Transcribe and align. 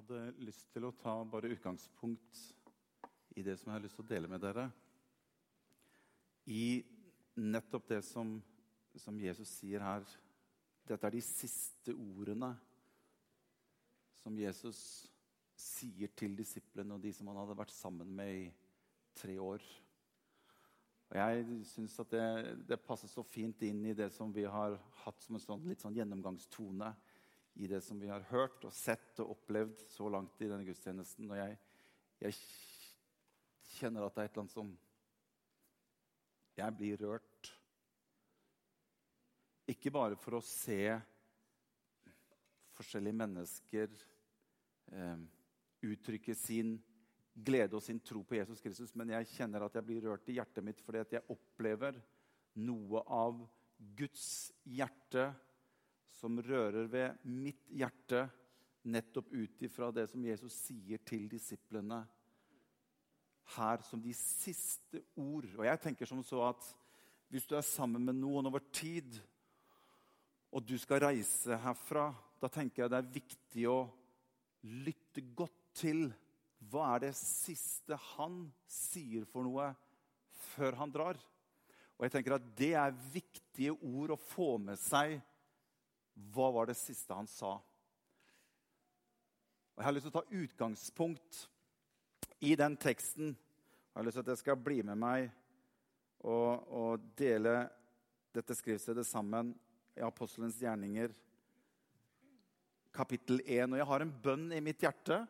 hadde 0.00 0.44
lyst 0.46 0.70
til 0.72 0.86
å 0.86 0.94
ta 0.96 1.12
bare 1.28 1.50
utgangspunkt 1.52 2.40
i 3.36 3.44
det 3.44 3.56
som 3.58 3.68
jeg 3.68 3.76
har 3.76 3.84
lyst 3.84 3.98
til 3.98 4.06
å 4.06 4.10
dele 4.10 4.30
med 4.30 4.40
dere. 4.42 4.66
I 6.48 6.80
nettopp 7.36 7.88
det 7.90 8.00
som, 8.08 8.38
som 8.96 9.20
Jesus 9.20 9.52
sier 9.60 9.84
her. 9.84 10.06
Dette 10.88 11.06
er 11.06 11.14
de 11.14 11.22
siste 11.24 11.94
ordene 11.94 12.54
som 14.20 14.36
Jesus 14.40 14.80
sier 15.60 16.10
til 16.16 16.34
disiplene 16.38 16.96
og 16.96 17.04
de 17.04 17.12
som 17.14 17.28
han 17.30 17.42
hadde 17.42 17.58
vært 17.60 17.76
sammen 17.76 18.10
med 18.16 18.32
i 18.40 18.48
tre 19.20 19.36
år. 19.42 19.62
Og 21.10 21.16
Jeg 21.18 21.60
syns 21.66 21.98
at 22.00 22.12
det, 22.14 22.26
det, 22.70 22.80
passer 22.86 23.10
så 23.10 23.24
fint 23.26 23.62
inn 23.66 23.84
i 23.90 23.96
det 23.98 24.08
som 24.14 24.32
vi 24.32 24.46
har 24.48 24.78
hatt 25.04 25.24
som 25.24 25.36
en 25.36 25.42
sånn, 25.42 25.64
litt 25.68 25.82
sånn 25.82 25.96
gjennomgangstone 25.96 26.92
i 27.54 27.66
det 27.70 27.80
som 27.84 28.00
vi 28.00 28.08
har 28.10 28.24
hørt 28.30 28.64
og 28.64 28.74
sett 28.74 29.20
og 29.22 29.34
opplevd 29.34 29.82
så 29.90 30.08
langt 30.12 30.40
i 30.40 30.48
denne 30.48 30.66
gudstjenesten. 30.66 31.30
Og 31.30 31.38
jeg, 31.38 31.56
jeg 32.22 32.36
kjenner 33.76 34.06
at 34.06 34.16
det 34.16 34.22
er 34.22 34.30
et 34.30 34.36
eller 34.36 34.46
annet 34.46 34.58
som 34.58 34.76
Jeg 36.60 36.76
blir 36.76 37.00
rørt. 37.00 37.50
Ikke 39.70 39.92
bare 39.94 40.18
for 40.18 40.36
å 40.36 40.44
se 40.44 40.98
forskjellige 42.76 43.16
mennesker 43.16 43.92
eh, 44.92 45.22
uttrykke 45.86 46.34
sin 46.36 46.74
glede 47.32 47.78
og 47.78 47.84
sin 47.84 48.00
tro 48.04 48.22
på 48.26 48.36
Jesus 48.36 48.60
Kristus, 48.60 48.92
men 48.98 49.12
jeg 49.14 49.30
kjenner 49.32 49.64
at 49.64 49.76
jeg 49.78 49.86
blir 49.86 50.04
rørt 50.04 50.28
i 50.28 50.36
hjertet 50.36 50.66
mitt 50.66 50.82
fordi 50.84 51.00
at 51.04 51.14
jeg 51.16 51.28
opplever 51.32 51.96
noe 52.60 53.04
av 53.06 53.38
Guds 53.96 54.50
hjerte 54.68 55.30
som 56.20 56.38
rører 56.44 56.88
ved 56.90 57.24
mitt 57.24 57.64
hjerte, 57.72 58.26
nettopp 58.90 59.32
ut 59.32 59.62
ifra 59.64 59.90
det 59.92 60.06
som 60.10 60.24
Jesus 60.24 60.54
sier 60.68 61.00
til 61.04 61.26
disiplene 61.28 62.00
her 63.56 63.82
som 63.84 64.00
de 64.02 64.12
siste 64.16 65.02
ord. 65.18 65.48
Og 65.58 65.66
jeg 65.66 65.82
tenker 65.82 66.08
som 66.08 66.22
så 66.24 66.42
at 66.50 66.68
hvis 67.30 67.46
du 67.46 67.54
er 67.56 67.66
sammen 67.66 68.04
med 68.06 68.18
noen 68.18 68.48
over 68.50 68.62
tid, 68.74 69.18
og 70.50 70.64
du 70.66 70.74
skal 70.82 71.04
reise 71.04 71.58
herfra, 71.62 72.08
da 72.42 72.50
tenker 72.50 72.82
jeg 72.82 72.90
det 72.90 72.98
er 72.98 73.14
viktig 73.14 73.66
å 73.70 73.78
lytte 74.66 75.22
godt 75.36 75.58
til 75.78 76.08
hva 76.70 76.94
er 76.96 77.06
det 77.06 77.14
siste 77.16 77.96
han 78.16 78.42
sier 78.68 79.24
for 79.28 79.46
noe 79.46 79.70
før 80.50 80.76
han 80.80 80.92
drar. 80.92 81.20
Og 81.96 82.06
jeg 82.06 82.14
tenker 82.16 82.36
at 82.36 82.46
Det 82.56 82.72
er 82.80 82.96
viktige 83.12 83.74
ord 83.76 84.14
å 84.14 84.20
få 84.20 84.54
med 84.58 84.80
seg 84.80 85.18
hva 86.34 86.50
var 86.54 86.70
det 86.70 86.78
siste 86.78 87.16
han 87.16 87.28
sa? 87.30 87.56
Og 89.74 89.82
Jeg 89.82 89.86
har 89.88 89.96
lyst 89.96 90.08
til 90.08 90.12
å 90.12 90.20
ta 90.20 90.40
utgangspunkt 90.42 91.42
i 92.44 92.54
den 92.58 92.76
teksten. 92.80 93.32
Jeg 93.32 93.96
har 93.96 94.06
lyst 94.06 94.18
til 94.18 94.26
at 94.26 94.32
jeg 94.34 94.42
skal 94.42 94.60
bli 94.60 94.82
med 94.86 95.00
meg 95.00 95.30
og, 96.20 96.68
og 96.68 97.10
dele 97.16 97.64
dette 98.34 98.54
skriftstedet 98.54 99.06
sammen 99.08 99.54
i 99.96 100.04
Apostelens 100.04 100.60
gjerninger, 100.60 101.12
kapittel 102.94 103.40
1. 103.42 103.72
Og 103.72 103.80
jeg 103.80 103.88
har 103.90 104.04
en 104.04 104.16
bønn 104.22 104.50
i 104.54 104.62
mitt 104.64 104.84
hjerte. 104.84 105.22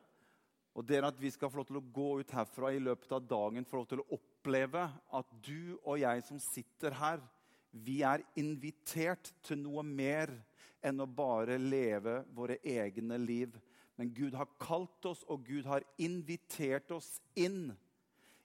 Og 0.76 0.86
det 0.86 1.00
er 1.00 1.08
at 1.08 1.18
vi 1.18 1.30
skal 1.32 1.50
få 1.50 1.60
lov 1.60 1.70
til 1.70 1.80
å 1.80 1.86
gå 1.94 2.10
ut 2.20 2.34
herfra 2.34 2.70
i 2.74 2.82
løpet 2.82 3.10
av 3.16 3.24
dagen 3.26 3.66
få 3.66 3.80
lov 3.80 3.88
til 3.90 4.02
å 4.02 4.08
oppleve 4.16 4.86
at 5.18 5.32
du 5.44 5.76
og 5.80 5.98
jeg 6.00 6.22
som 6.26 6.38
sitter 6.42 6.94
her, 6.96 7.22
vi 7.70 8.00
er 8.06 8.22
invitert 8.40 9.32
til 9.46 9.60
noe 9.62 9.82
mer 9.86 10.32
enn 10.82 11.02
å 11.02 11.06
bare 11.06 11.58
leve 11.60 12.20
våre 12.34 12.58
egne 12.64 13.18
liv. 13.20 13.56
Men 13.96 14.12
Gud 14.16 14.34
har 14.38 14.48
kalt 14.60 15.04
oss, 15.10 15.22
og 15.28 15.44
Gud 15.46 15.68
har 15.68 15.84
invitert 16.00 16.90
oss 16.94 17.18
inn 17.36 17.70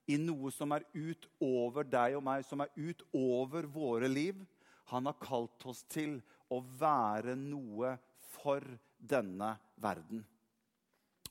i 0.05 0.17
noe 0.21 0.51
som 0.53 0.73
er 0.75 0.85
utover 0.93 1.87
deg 1.87 2.17
og 2.17 2.25
meg, 2.27 2.45
som 2.45 2.61
er 2.61 2.73
utover 2.75 3.67
våre 3.71 4.09
liv. 4.11 4.41
Han 4.91 5.09
har 5.09 5.17
kalt 5.21 5.65
oss 5.65 5.81
til 5.89 6.19
å 6.51 6.61
være 6.79 7.37
noe 7.39 7.95
for 8.35 8.65
denne 8.99 9.55
verden. 9.81 10.25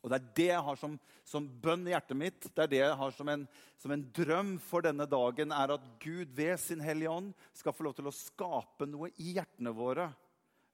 Og 0.05 0.11
Det 0.11 0.17
er 0.19 0.33
det 0.37 0.49
jeg 0.51 0.65
har 0.67 0.77
som, 0.77 0.97
som, 1.25 1.47
bønn 1.49 1.87
i 1.89 1.95
hjertet 1.95 2.19
mitt, 2.19 2.49
det 2.53 2.65
er 2.65 2.73
det 2.73 2.81
jeg 2.83 2.97
har 3.01 3.15
som 3.17 3.31
en, 3.33 3.47
som 3.81 3.95
en 3.95 4.03
drøm 4.13 4.51
for 4.61 4.85
denne 4.85 5.07
dagen, 5.09 5.55
er 5.55 5.73
at 5.79 5.87
Gud 6.03 6.35
ved 6.37 6.59
sin 6.61 6.83
Hellige 6.85 7.13
Ånd 7.13 7.31
skal 7.57 7.73
få 7.73 7.87
lov 7.87 7.95
til 7.97 8.11
å 8.11 8.13
skape 8.13 8.89
noe 8.91 9.09
i 9.17 9.33
hjertene 9.39 9.73
våre 9.73 10.11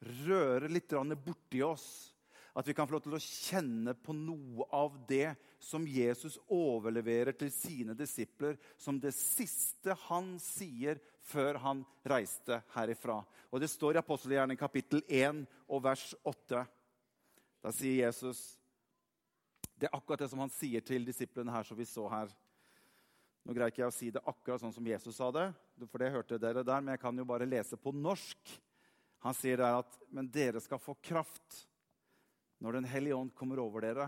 røre 0.00 0.68
litt 0.68 0.92
borti 1.24 1.62
oss. 1.62 2.14
At 2.54 2.66
vi 2.66 2.74
kan 2.74 2.88
få 2.88 2.96
lov 2.96 3.04
til 3.04 3.14
å 3.14 3.22
kjenne 3.22 3.94
på 3.94 4.12
noe 4.16 4.66
av 4.74 4.96
det 5.06 5.36
som 5.62 5.86
Jesus 5.86 6.38
overleverer 6.50 7.36
til 7.38 7.50
sine 7.54 7.94
disipler 7.94 8.56
som 8.76 8.98
det 8.98 9.12
siste 9.14 9.94
han 10.08 10.32
sier 10.42 10.98
før 11.30 11.60
han 11.62 11.84
reiste 12.02 12.58
herifra. 12.74 13.20
Og 13.50 13.60
Det 13.60 13.70
står 13.70 13.94
i 13.94 14.02
Apostelhjernen 14.02 14.58
kapittel 14.58 15.04
1 15.06 15.44
og 15.68 15.84
vers 15.84 16.10
8. 16.26 16.64
Da 17.62 17.72
sier 17.76 18.06
Jesus 18.06 18.56
Det 19.76 19.88
er 19.88 19.96
akkurat 19.96 20.20
det 20.20 20.28
som 20.28 20.42
han 20.42 20.52
sier 20.52 20.82
til 20.84 21.06
disiplene 21.06 21.52
her, 21.54 21.64
som 21.64 21.78
vi 21.78 21.86
så 21.88 22.04
her. 22.12 22.28
Nå 23.46 23.54
greier 23.56 23.72
ikke 23.72 23.80
jeg 23.80 23.92
å 23.92 23.94
si 23.94 24.10
det 24.12 24.20
akkurat 24.28 24.60
sånn 24.60 24.74
som 24.74 24.84
Jesus 24.84 25.16
sa 25.16 25.30
det, 25.32 25.46
for 25.88 26.02
det 26.02 26.10
hørte 26.12 26.36
dere 26.36 26.60
der, 26.66 26.82
men 26.82 26.92
jeg 26.92 27.00
kan 27.00 27.16
jo 27.16 27.24
bare 27.24 27.48
lese 27.48 27.78
på 27.80 27.94
norsk. 27.96 28.60
Han 29.24 29.36
sier 29.36 29.60
der 29.60 29.80
at 29.82 29.96
men 30.14 30.30
dere 30.32 30.62
skal 30.64 30.80
få 30.82 30.96
kraft 31.02 31.66
når 32.60 32.76
Den 32.76 32.88
hellige 32.92 33.16
ånd 33.16 33.32
kommer 33.36 33.60
over 33.62 33.84
dere. 33.84 34.06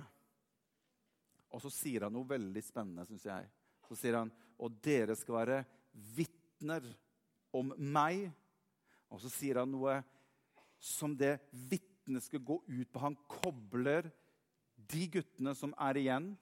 Og 1.53 1.61
så 1.65 1.71
sier 1.73 2.05
han 2.05 2.13
noe 2.13 2.29
veldig 2.29 2.63
spennende, 2.65 3.07
syns 3.09 3.25
jeg. 3.25 3.47
Så 3.89 3.97
sier 3.97 4.19
han 4.19 4.33
og 4.63 4.77
dere 4.85 5.17
skal 5.19 5.39
være 5.39 5.59
vitner 6.17 6.85
om 7.57 7.73
meg. 7.77 8.27
Og 9.13 9.21
så 9.25 9.33
sier 9.33 9.63
han 9.63 9.73
noe 9.73 9.99
som 10.83 11.17
det 11.17 11.39
vitnet 11.51 12.25
skal 12.25 12.45
gå 12.45 12.59
ut 12.67 12.93
på. 12.93 13.03
Han 13.03 13.17
kobler 13.31 14.09
de 14.77 15.07
guttene 15.17 15.55
som 15.57 15.75
er 15.81 16.01
igjen, 16.01 16.33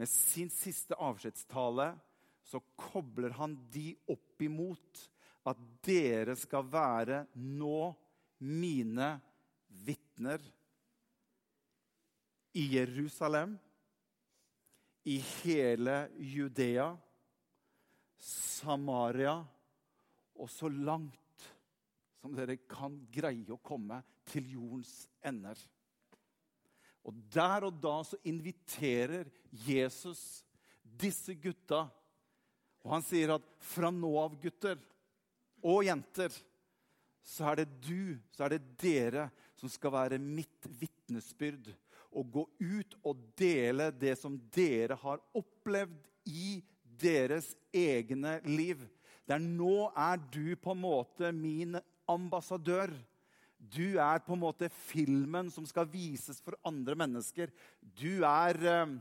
med 0.00 0.08
sin 0.08 0.48
siste 0.52 0.96
avskjedstale. 0.96 1.90
Så 2.46 2.62
kobler 2.80 3.34
han 3.36 3.58
de 3.72 3.92
opp 4.08 4.40
imot 4.42 5.04
at 5.48 5.60
dere 5.84 6.36
skal 6.36 6.66
være 6.68 7.24
nå 7.40 7.90
mine 8.44 9.10
vitner 9.84 10.42
i 12.58 12.66
Jerusalem, 12.74 13.54
i 15.08 15.16
hele 15.40 15.96
Judea, 16.18 16.90
Samaria 18.20 19.38
og 20.40 20.50
så 20.52 20.68
langt 20.68 21.46
som 22.20 22.34
dere 22.36 22.58
kan 22.68 22.98
greie 23.12 23.48
å 23.54 23.62
komme 23.64 24.02
til 24.28 24.50
jordens 24.52 25.06
ender. 25.24 25.56
Og 27.08 27.16
Der 27.32 27.64
og 27.64 27.78
da 27.80 27.96
så 28.04 28.18
inviterer 28.28 29.30
Jesus 29.50 30.44
disse 30.84 31.34
gutta. 31.40 31.86
Og 32.84 32.92
han 32.92 33.04
sier 33.04 33.32
at 33.34 33.46
fra 33.64 33.88
nå 33.92 34.10
av, 34.20 34.36
gutter, 34.40 34.76
og 35.62 35.84
jenter, 35.86 36.32
så 37.22 37.50
er 37.50 37.62
det 37.62 37.68
du, 37.84 38.16
så 38.34 38.46
er 38.46 38.56
det 38.56 38.62
dere, 38.80 39.28
som 39.58 39.70
skal 39.70 39.92
være 39.94 40.20
mitt 40.22 40.68
vitnesbyrd. 40.80 41.70
Og 42.10 42.32
gå 42.34 42.44
ut 42.58 42.96
og 43.06 43.20
dele 43.38 43.90
det 43.94 44.16
som 44.18 44.38
dere 44.54 44.96
har 44.98 45.20
opplevd 45.36 46.08
i 46.26 46.58
deres 47.00 47.52
egne 47.72 48.38
liv. 48.48 48.82
Der 49.28 49.38
nå 49.38 49.90
er 49.94 50.18
du 50.32 50.56
på 50.58 50.74
en 50.74 50.82
måte 50.82 51.30
min 51.36 51.78
ambassadør. 52.10 52.90
Du 53.60 54.00
er 54.00 54.22
på 54.24 54.34
en 54.34 54.42
måte 54.42 54.70
filmen 54.88 55.52
som 55.52 55.66
skal 55.68 55.86
vises 55.92 56.40
for 56.42 56.56
andre 56.66 56.96
mennesker. 56.98 57.52
Du 57.78 58.24
er 58.26 58.58
eh, 58.64 58.96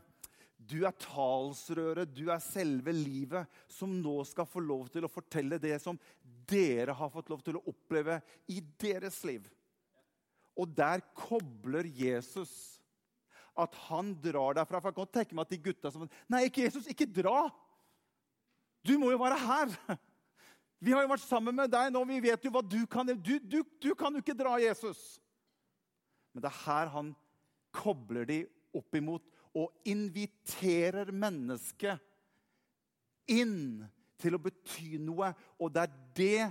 du 0.70 0.84
er 0.86 0.96
talsrøret, 1.02 2.12
du 2.14 2.30
er 2.30 2.42
selve 2.44 2.94
livet, 2.94 3.48
som 3.72 3.92
nå 4.02 4.20
skal 4.28 4.48
få 4.50 4.62
lov 4.64 4.90
til 4.94 5.06
å 5.06 5.12
fortelle 5.12 5.58
det 5.62 5.76
som 5.82 5.98
dere 6.50 6.94
har 6.98 7.12
fått 7.14 7.32
lov 7.32 7.42
til 7.46 7.58
å 7.58 7.64
oppleve 7.72 8.20
i 8.52 8.60
deres 8.82 9.22
liv. 9.28 9.48
Og 10.60 10.70
der 10.76 11.02
kobler 11.18 11.88
Jesus 11.88 12.52
at 13.60 13.76
han 13.88 14.14
drar 14.24 14.58
derfra. 14.58 14.80
For 14.80 14.92
jeg 14.92 14.98
kan 15.00 15.16
tenke 15.20 15.38
meg 15.38 15.48
at 15.48 15.56
de 15.56 15.64
gutta 15.70 15.92
som 15.94 16.06
Nei, 16.32 16.46
ikke 16.48 16.66
Jesus, 16.66 16.88
ikke 16.92 17.10
dra! 17.10 17.50
Du 18.86 18.96
må 19.00 19.12
jo 19.14 19.22
være 19.22 19.40
her! 19.42 19.74
Vi 20.80 20.94
har 20.96 21.04
jo 21.04 21.12
vært 21.12 21.26
sammen 21.26 21.58
med 21.58 21.72
deg 21.74 21.90
nå, 21.92 22.06
vi 22.08 22.22
vet 22.24 22.46
jo 22.46 22.54
hva 22.56 22.62
du 22.64 22.80
kan. 22.88 23.10
Du, 23.20 23.34
du, 23.44 23.58
du 23.84 23.90
kan 24.00 24.16
jo 24.16 24.22
ikke 24.24 24.38
dra, 24.38 24.54
Jesus! 24.64 25.20
Men 26.32 26.46
det 26.46 26.52
er 26.54 26.62
her 26.64 26.92
han 26.94 27.10
kobler 27.76 28.28
de 28.30 28.38
opp 28.76 28.96
imot 28.96 29.26
og 29.58 29.74
inviterer 29.90 31.10
mennesket 31.16 32.00
inn 33.30 33.86
til 34.20 34.36
å 34.36 34.42
bety 34.42 34.98
noe. 35.02 35.32
Og 35.60 35.72
det 35.74 35.86
er 35.86 35.94
det, 36.20 36.42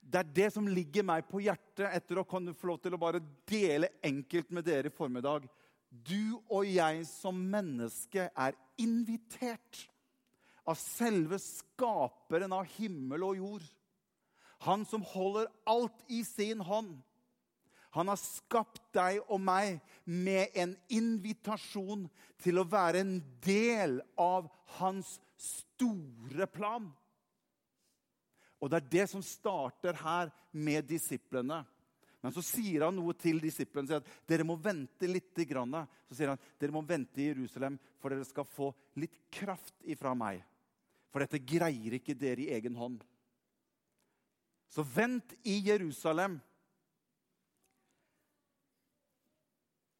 det 0.00 0.22
er 0.22 0.32
det 0.40 0.48
som 0.54 0.68
ligger 0.68 1.06
meg 1.06 1.26
på 1.30 1.42
hjertet 1.44 1.88
etter 1.90 2.20
å 2.20 2.26
kunne 2.28 2.54
få 2.56 2.72
lov 2.72 2.82
til 2.82 2.96
å 2.96 3.02
bare 3.02 3.22
dele 3.48 3.92
enkelt 4.04 4.50
med 4.54 4.66
dere 4.68 4.90
i 4.90 4.96
formiddag. 4.96 5.48
du 5.92 6.40
og 6.48 6.64
jeg 6.64 7.04
som 7.06 7.36
menneske 7.36 8.30
er 8.32 8.56
invitert 8.80 9.86
av 10.64 10.78
selve 10.78 11.38
skaperen 11.42 12.52
av 12.54 12.68
himmel 12.78 13.26
og 13.26 13.36
jord. 13.36 13.64
Han 14.62 14.86
som 14.86 15.02
holder 15.02 15.50
alt 15.66 16.04
i 16.08 16.22
sin 16.24 16.62
hånd. 16.62 17.00
Han 17.92 18.08
har 18.08 18.20
skapt 18.20 18.82
deg 18.96 19.20
og 19.28 19.40
meg 19.42 19.80
med 20.08 20.54
en 20.56 20.72
invitasjon 20.92 22.06
til 22.40 22.60
å 22.60 22.68
være 22.68 23.02
en 23.04 23.18
del 23.44 23.98
av 24.20 24.48
hans 24.78 25.18
store 25.36 26.48
plan. 26.48 26.88
Og 28.62 28.70
det 28.70 28.78
er 28.78 28.90
det 28.94 29.06
som 29.10 29.24
starter 29.26 29.98
her 30.00 30.30
med 30.54 30.86
disiplene. 30.88 31.60
Men 32.22 32.34
så 32.34 32.44
sier 32.46 32.84
han 32.86 32.94
noe 32.94 33.16
til 33.18 33.40
disiplene. 33.42 33.88
sier 33.90 33.98
at 33.98 34.28
Dere 34.30 34.46
må 34.46 34.54
vente 34.56 35.08
litt. 35.10 35.34
Grann. 35.50 35.74
Så 36.06 36.14
sier 36.14 36.30
han 36.30 36.40
dere 36.60 36.74
må 36.74 36.84
vente 36.86 37.18
i 37.20 37.26
Jerusalem, 37.32 37.78
for 37.98 38.12
dere 38.12 38.24
skal 38.28 38.46
få 38.46 38.70
litt 39.00 39.16
kraft 39.32 39.74
ifra 39.82 40.14
meg. 40.14 40.44
For 41.10 41.24
dette 41.24 41.42
greier 41.42 41.98
ikke 41.98 42.14
dere 42.16 42.44
i 42.44 42.52
egen 42.54 42.76
hånd. 42.78 43.02
Så 44.70 44.84
vent 44.86 45.34
i 45.42 45.58
Jerusalem. 45.66 46.38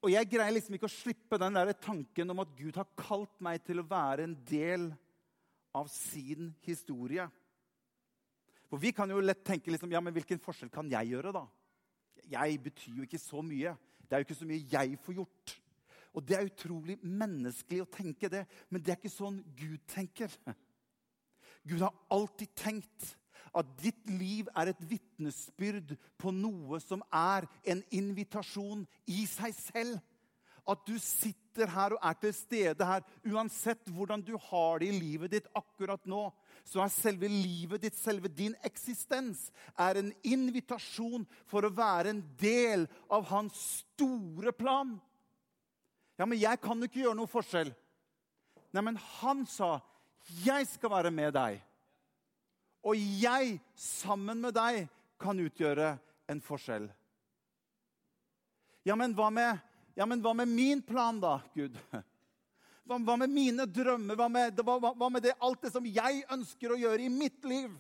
Og 0.03 0.11
jeg 0.11 0.27
greier 0.33 0.55
liksom 0.57 0.75
ikke 0.75 0.89
å 0.89 0.93
slippe 0.93 1.39
den 1.39 1.55
der 1.55 1.71
tanken 1.79 2.35
om 2.35 2.43
at 2.43 2.51
Gud 2.59 2.75
har 2.79 2.89
kalt 2.99 3.35
meg 3.45 3.63
til 3.63 3.79
å 3.79 3.87
være 3.87 4.27
en 4.27 4.35
del 4.49 4.89
av 5.79 5.87
sin 5.91 6.51
historie. 6.67 7.29
For 8.67 8.83
vi 8.83 8.91
kan 8.97 9.11
jo 9.13 9.23
lett 9.23 9.45
tenke 9.47 9.71
liksom, 9.71 9.93
ja, 9.95 10.01
men 10.03 10.15
hvilken 10.17 10.43
forskjell 10.43 10.73
kan 10.75 10.91
jeg 10.91 11.13
gjøre, 11.13 11.33
da? 11.37 11.45
Jeg 12.33 12.59
betyr 12.65 12.99
jo 12.99 13.07
ikke 13.07 13.21
så 13.21 13.43
mye. 13.47 13.77
Det 14.03 14.17
er 14.17 14.23
jo 14.23 14.27
ikke 14.27 14.41
så 14.41 14.49
mye 14.49 14.67
jeg 14.73 14.99
får 15.05 15.19
gjort. 15.21 15.55
Og 16.13 16.27
det 16.29 16.37
er 16.37 16.51
utrolig 16.51 16.99
menneskelig 17.01 17.85
å 17.85 17.91
tenke 17.95 18.29
det, 18.33 18.43
men 18.69 18.83
det 18.83 18.93
er 18.93 18.99
ikke 19.01 19.13
sånn 19.13 19.39
Gud 19.57 19.81
tenker. 19.89 20.35
Gud 21.63 21.85
har 21.85 21.95
alltid 22.13 22.53
tenkt 22.59 23.13
at 23.53 23.69
ditt 23.83 24.09
liv 24.09 24.49
er 24.57 24.71
et 24.71 24.81
vitnesbyrd 24.89 25.95
på 26.21 26.33
noe 26.35 26.81
som 26.81 27.03
er 27.13 27.47
en 27.69 27.83
invitasjon 27.93 28.87
i 29.13 29.27
seg 29.29 29.55
selv. 29.57 30.01
At 30.63 30.85
du 30.87 30.95
sitter 31.03 31.67
her 31.75 31.97
og 31.97 32.05
er 32.07 32.17
til 32.23 32.35
stede 32.37 32.87
her, 32.87 33.03
uansett 33.27 33.89
hvordan 33.91 34.23
du 34.23 34.37
har 34.39 34.79
det 34.79 34.93
i 34.93 34.99
livet 34.99 35.33
ditt 35.35 35.49
akkurat 35.59 36.05
nå, 36.07 36.29
så 36.65 36.85
er 36.85 36.93
selve 36.95 37.29
livet 37.29 37.83
ditt, 37.83 37.99
selve 37.99 38.31
din 38.31 38.55
eksistens, 38.65 39.49
er 39.75 39.99
en 39.99 40.13
invitasjon 40.23 41.27
for 41.51 41.67
å 41.67 41.75
være 41.75 42.15
en 42.15 42.23
del 42.39 42.87
av 43.11 43.27
hans 43.33 43.59
store 43.83 44.55
plan. 44.55 44.95
Ja, 46.21 46.29
men 46.29 46.39
jeg 46.39 46.61
kan 46.63 46.79
jo 46.79 46.87
ikke 46.87 47.03
gjøre 47.03 47.19
noe 47.19 47.31
forskjell. 47.31 47.73
Nei, 48.73 48.83
men 48.87 48.97
han 49.19 49.45
sa, 49.47 49.81
'Jeg 50.45 50.67
skal 50.67 50.91
være 50.91 51.11
med 51.11 51.35
deg.' 51.35 51.72
Og 52.83 52.99
jeg, 52.99 53.59
sammen 53.79 54.41
med 54.43 54.57
deg, 54.57 54.87
kan 55.23 55.39
utgjøre 55.39 55.95
en 56.31 56.41
forskjell. 56.43 56.89
Ja, 58.83 58.97
men 58.99 59.15
hva 59.15 59.29
med 59.31 59.61
ja, 59.95 60.07
men 60.09 60.23
hva 60.25 60.33
med 60.35 60.49
min 60.49 60.81
plan, 60.83 61.21
da, 61.21 61.39
Gud? 61.55 61.77
Hva, 62.83 62.97
hva 62.99 63.15
med 63.15 63.31
mine 63.31 63.63
drømmer? 63.71 64.17
Hva 64.19 64.27
med, 64.27 64.59
hva, 64.67 64.75
hva 64.99 65.09
med 65.13 65.23
det, 65.23 65.37
alt 65.39 65.61
det 65.63 65.71
som 65.71 65.85
jeg 65.87 66.25
ønsker 66.35 66.73
å 66.75 66.79
gjøre 66.81 67.05
i 67.05 67.13
mitt 67.13 67.45
liv? 67.47 67.71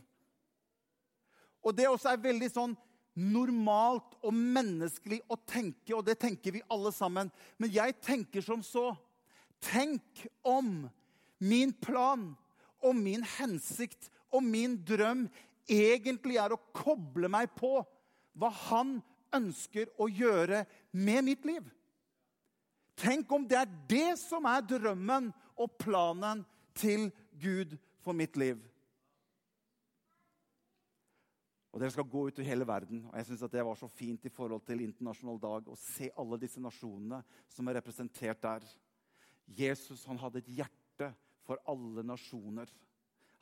Og 1.58 1.75
det 1.75 1.88
også 1.90 2.12
er 2.12 2.20
veldig 2.22 2.50
sånn 2.52 2.76
normalt 3.19 4.14
og 4.22 4.31
menneskelig 4.31 5.19
å 5.26 5.37
tenke, 5.43 5.90
og 5.96 6.05
det 6.06 6.20
tenker 6.22 6.55
vi 6.55 6.62
alle 6.70 6.93
sammen. 6.94 7.32
Men 7.58 7.75
jeg 7.75 7.96
tenker 7.98 8.46
som 8.46 8.62
så. 8.62 8.93
Tenk 9.58 10.22
om 10.46 10.87
min 11.43 11.75
plan 11.82 12.28
og 12.78 12.94
min 12.98 13.26
hensikt 13.40 14.06
og 14.32 14.44
min 14.44 14.79
drøm 14.88 15.26
egentlig 15.69 16.38
er 16.40 16.55
å 16.55 16.61
koble 16.75 17.31
meg 17.31 17.52
på 17.56 17.76
hva 18.38 18.50
han 18.70 18.96
ønsker 19.32 19.93
å 20.00 20.08
gjøre 20.08 20.64
med 20.93 21.25
mitt 21.25 21.46
liv. 21.49 21.64
Tenk 22.99 23.31
om 23.32 23.46
det 23.49 23.58
er 23.58 23.70
det 23.88 24.11
som 24.20 24.46
er 24.49 24.64
drømmen 24.69 25.31
og 25.56 25.79
planen 25.81 26.44
til 26.76 27.08
Gud 27.40 27.76
for 28.05 28.17
mitt 28.17 28.37
liv. 28.40 28.61
Og 31.73 31.81
Dere 31.81 31.93
skal 31.94 32.05
gå 32.05 32.26
ut 32.29 32.40
i 32.43 32.44
hele 32.44 32.67
verden. 32.69 33.06
og 33.08 33.17
jeg 33.17 33.26
synes 33.26 33.50
Det 33.50 33.64
var 33.64 33.75
så 33.75 33.88
fint 33.88 34.25
i 34.25 34.29
forhold 34.29 34.61
til 34.67 34.81
internasjonal 34.84 35.40
dag 35.40 35.69
å 35.69 35.76
se 35.76 36.11
alle 36.17 36.38
disse 36.38 36.61
nasjonene 36.61 37.23
som 37.49 37.69
er 37.69 37.81
representert 37.81 38.43
der. 38.43 38.67
Jesus 39.46 40.05
han 40.05 40.19
hadde 40.19 40.38
et 40.38 40.52
hjerte 40.52 41.14
for 41.46 41.58
alle 41.67 42.05
nasjoner. 42.05 42.69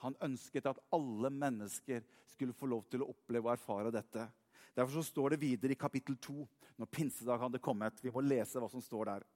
Han 0.05 0.17
ønsket 0.25 0.69
at 0.71 0.81
alle 0.97 1.31
mennesker 1.33 2.05
skulle 2.31 2.57
få 2.57 2.69
lov 2.71 2.87
til 2.89 3.05
å 3.05 3.11
oppleve 3.13 3.49
og 3.51 3.55
erfare 3.55 3.93
dette. 3.95 4.25
Derfor 4.77 5.05
står 5.05 5.35
det 5.35 5.43
videre 5.43 5.75
i 5.75 5.79
kapittel 5.79 6.17
2, 6.17 6.37
når 6.81 6.89
pinsedag 6.95 7.43
hadde 7.43 7.61
kommet. 7.63 8.01
Vi 8.01 8.13
må 8.15 8.23
lese 8.25 8.61
hva 8.63 8.71
som 8.71 8.83
står 8.85 9.11
der. 9.11 9.27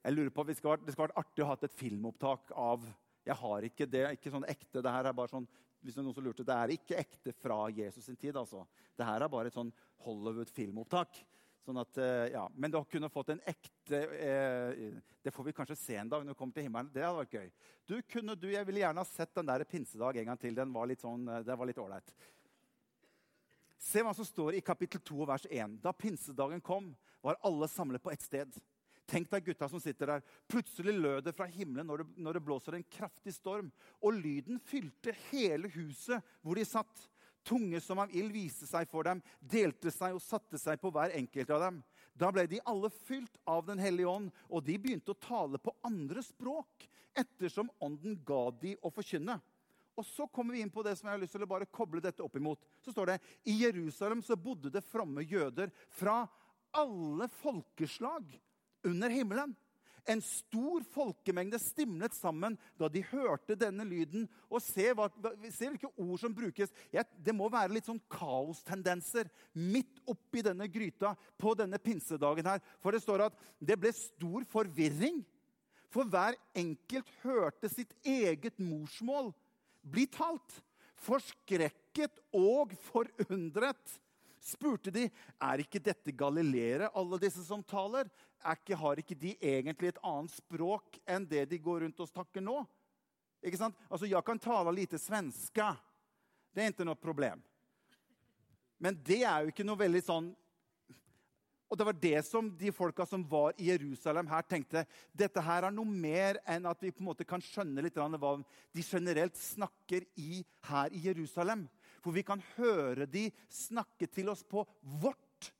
Jeg 0.00 0.14
lurer 0.14 0.30
på, 0.32 0.44
Det 0.44 0.56
skal 0.56 0.78
vært 0.80 1.18
artig 1.18 1.44
å 1.44 1.50
ha 1.50 1.56
et 1.60 1.76
filmopptak 1.76 2.52
av 2.56 2.86
Jeg 3.26 3.36
har 3.36 3.62
ikke 3.62 3.86
det. 3.86 4.12
ikke 4.16 4.30
sånn 4.32 4.48
ekte, 4.48 4.80
det 4.80 4.90
her 4.90 5.04
er 5.04 5.12
bare 5.12 5.28
sånn, 5.28 5.46
hvis 5.82 5.94
det 5.94 6.00
er 6.00 6.04
noen 6.04 6.14
som 6.14 6.24
lurte, 6.24 6.44
det 6.44 6.54
er 6.56 6.72
ikke 6.72 6.96
ekte 6.96 7.32
fra 7.36 7.68
Jesus 7.68 8.04
sin 8.04 8.16
tid. 8.16 8.36
altså. 8.36 8.66
Det 8.96 9.04
her 9.04 9.20
er 9.20 9.28
bare 9.28 9.48
et 9.48 9.54
sånn 9.54 9.72
Hollywood-filmopptak. 10.06 11.20
Sånn 11.64 11.80
at, 11.80 11.98
eh, 12.00 12.30
ja, 12.32 12.46
Men 12.54 12.72
du 12.72 12.78
kunne 12.88 13.10
fått 13.12 13.34
en 13.34 13.42
ekte 13.48 13.98
eh, 14.16 14.94
Det 15.20 15.32
får 15.34 15.44
vi 15.44 15.52
kanskje 15.52 15.76
se 15.76 15.98
en 16.00 16.08
dag 16.08 16.24
når 16.24 16.32
vi 16.32 16.38
kommer 16.38 16.56
til 16.56 16.66
himmelen. 16.66 16.90
Det 16.94 17.04
hadde 17.04 17.20
vært 17.20 17.36
gøy. 17.36 17.50
Du, 17.86 17.96
kunne 18.08 18.36
du, 18.38 18.48
Jeg 18.52 18.66
ville 18.68 18.80
gjerne 18.80 19.04
ha 19.04 19.08
sett 19.08 19.34
den 19.36 19.50
der 19.50 19.64
pinsedag 19.68 20.16
en 20.16 20.32
gang 20.32 20.40
til. 20.40 20.56
Den 20.56 20.72
var 20.72 20.88
litt 20.88 21.04
sånn, 21.04 21.28
eh, 21.28 21.44
det 21.44 21.58
var 21.58 21.68
litt 21.68 21.82
ålreit. 21.82 22.14
Se 23.80 24.02
hva 24.04 24.12
som 24.16 24.26
står 24.28 24.56
i 24.56 24.64
kapittel 24.64 25.00
2 25.04 25.28
vers 25.28 25.46
1. 25.48 25.78
Da 25.84 25.92
pinsedagen 25.96 26.60
kom, 26.64 26.92
var 27.24 27.40
alle 27.44 27.68
samlet 27.68 28.02
på 28.02 28.12
ett 28.12 28.24
sted. 28.24 28.56
Tenk 29.10 29.30
deg 29.32 29.48
gutta 29.48 29.68
som 29.68 29.80
sitter 29.82 30.14
der. 30.14 30.26
Plutselig 30.48 30.94
lød 30.94 31.24
det 31.26 31.34
fra 31.36 31.48
himmelen 31.50 31.88
når 31.88 32.04
det, 32.04 32.10
når 32.22 32.36
det 32.36 32.44
blåser 32.46 32.76
en 32.78 32.86
kraftig 32.92 33.34
storm. 33.34 33.70
Og 34.00 34.14
lyden 34.16 34.60
fylte 34.62 35.16
hele 35.30 35.70
huset 35.74 36.22
hvor 36.44 36.56
de 36.56 36.66
satt. 36.68 37.08
Tunge 37.46 37.80
som 37.80 37.98
av 38.02 38.12
ild 38.14 38.32
viste 38.34 38.68
seg 38.68 38.88
for 38.90 39.06
dem, 39.08 39.22
delte 39.40 39.92
seg 39.94 40.16
og 40.16 40.22
satte 40.24 40.58
seg 40.60 40.80
på 40.80 40.92
hver 40.94 41.14
enkelt 41.16 41.50
av 41.56 41.64
dem. 41.66 41.80
Da 42.14 42.28
ble 42.32 42.44
de 42.50 42.60
alle 42.68 42.90
fylt 42.92 43.38
av 43.48 43.64
Den 43.66 43.80
hellige 43.80 44.10
ånd, 44.10 44.32
og 44.48 44.64
de 44.66 44.76
begynte 44.78 45.14
å 45.14 45.20
tale 45.20 45.58
på 45.58 45.74
andre 45.86 46.22
språk 46.24 46.88
ettersom 47.16 47.70
ånden 47.82 48.18
ga 48.26 48.42
de 48.60 48.74
å 48.84 48.92
forkynne. 48.92 49.38
Og 49.98 50.06
så 50.06 50.26
kommer 50.32 50.54
vi 50.54 50.62
inn 50.64 50.72
på 50.72 50.84
det 50.84 50.94
som 50.96 51.08
jeg 51.08 51.16
har 51.16 51.22
lyst 51.22 51.34
til 51.36 51.44
å 51.44 51.50
bare 51.50 51.68
koble 51.68 52.00
dette 52.00 52.22
opp 52.24 52.36
imot. 52.38 52.60
Så 52.80 52.92
står 52.94 53.12
det 53.12 53.18
i 53.50 53.58
Jerusalem 53.64 54.22
så 54.24 54.36
bodde 54.38 54.72
det 54.72 54.84
fromme 54.86 55.24
jøder 55.24 55.72
fra 55.92 56.22
alle 56.76 57.26
folkeslag 57.40 58.30
under 58.86 59.12
himmelen. 59.12 59.52
En 60.08 60.22
stor 60.24 60.84
folkemengde 60.94 61.58
stimlet 61.60 62.14
sammen 62.16 62.56
da 62.80 62.88
de 62.92 63.02
hørte 63.10 63.56
denne 63.58 63.84
lyden. 63.86 64.26
Og 64.48 64.62
se, 64.64 64.86
hva, 64.96 65.08
se 65.50 65.68
hvilke 65.68 65.90
ord 65.90 66.20
som 66.22 66.34
brukes. 66.36 66.72
Ja, 66.94 67.04
det 67.18 67.34
må 67.36 67.50
være 67.52 67.74
litt 67.76 67.88
sånn 67.90 68.00
kaostendenser 68.12 69.30
midt 69.58 70.00
oppi 70.10 70.44
denne 70.46 70.68
gryta 70.70 71.14
på 71.40 71.54
denne 71.58 71.80
pinsedagen 71.82 72.48
her. 72.52 72.64
For 72.80 72.94
det 72.94 73.02
står 73.04 73.26
at 73.28 73.44
det 73.58 73.78
ble 73.80 73.92
stor 73.96 74.46
forvirring. 74.50 75.22
For 75.90 76.06
hver 76.06 76.36
enkelt 76.54 77.08
hørte 77.24 77.70
sitt 77.72 77.92
eget 78.06 78.60
morsmål 78.62 79.32
bli 79.82 80.06
talt. 80.10 80.60
Forskrekket 81.00 82.20
og 82.36 82.74
forundret 82.90 83.98
spurte 84.40 84.92
de 84.94 85.06
er 85.06 85.62
ikke 85.62 85.82
dette 85.82 86.14
galileere, 86.16 86.90
alle 86.96 87.20
disse 87.22 87.44
som 87.46 87.62
taler. 87.62 88.08
Ikke, 88.40 88.76
har 88.76 89.00
ikke 89.00 89.18
de 89.18 89.34
egentlig 89.36 89.92
et 89.92 90.02
annet 90.06 90.32
språk 90.32 90.96
enn 91.04 91.26
det 91.28 91.44
de 91.50 91.60
går 91.60 91.84
rundt 91.84 92.00
og 92.00 92.08
snakker 92.08 92.44
nå? 92.44 92.62
Ikke 93.44 93.60
sant? 93.60 93.76
Altså, 93.88 94.08
Jeg 94.08 94.24
kan 94.24 94.38
tale 94.38 94.72
lite 94.72 94.98
svenska. 94.98 95.74
Det 96.52 96.64
er 96.64 96.72
ikke 96.72 96.88
noe 96.88 96.98
problem. 96.98 97.42
Men 98.80 98.96
det 99.04 99.22
er 99.28 99.44
jo 99.44 99.52
ikke 99.52 99.66
noe 99.66 99.80
veldig 99.80 100.00
sånn 100.04 100.30
og 101.70 101.78
det 101.78 101.86
var 101.86 101.98
det 102.02 102.20
som 102.26 102.48
de 102.58 102.72
folka 102.74 103.04
som 103.06 103.22
var 103.30 103.54
i 103.54 103.68
Jerusalem, 103.68 104.26
her 104.26 104.42
tenkte. 104.42 104.82
Dette 105.14 105.42
her 105.46 105.68
er 105.68 105.74
noe 105.74 105.86
mer 105.86 106.40
enn 106.42 106.66
at 106.66 106.80
vi 106.82 106.90
på 106.90 106.98
en 106.98 107.10
måte 107.12 107.26
kan 107.28 107.42
skjønne 107.44 107.84
litt 107.84 107.94
hva 107.94 108.32
de 108.74 108.82
generelt 108.82 109.38
snakker 109.38 110.02
i 110.18 110.40
her 110.66 110.90
i 110.90 111.04
Jerusalem. 111.04 111.68
For 112.00 112.16
vi 112.16 112.24
kan 112.26 112.42
høre 112.56 113.06
de 113.10 113.28
snakke 113.52 114.08
til 114.10 114.30
oss 114.32 114.44
på 114.46 114.64
vårt 115.02 115.50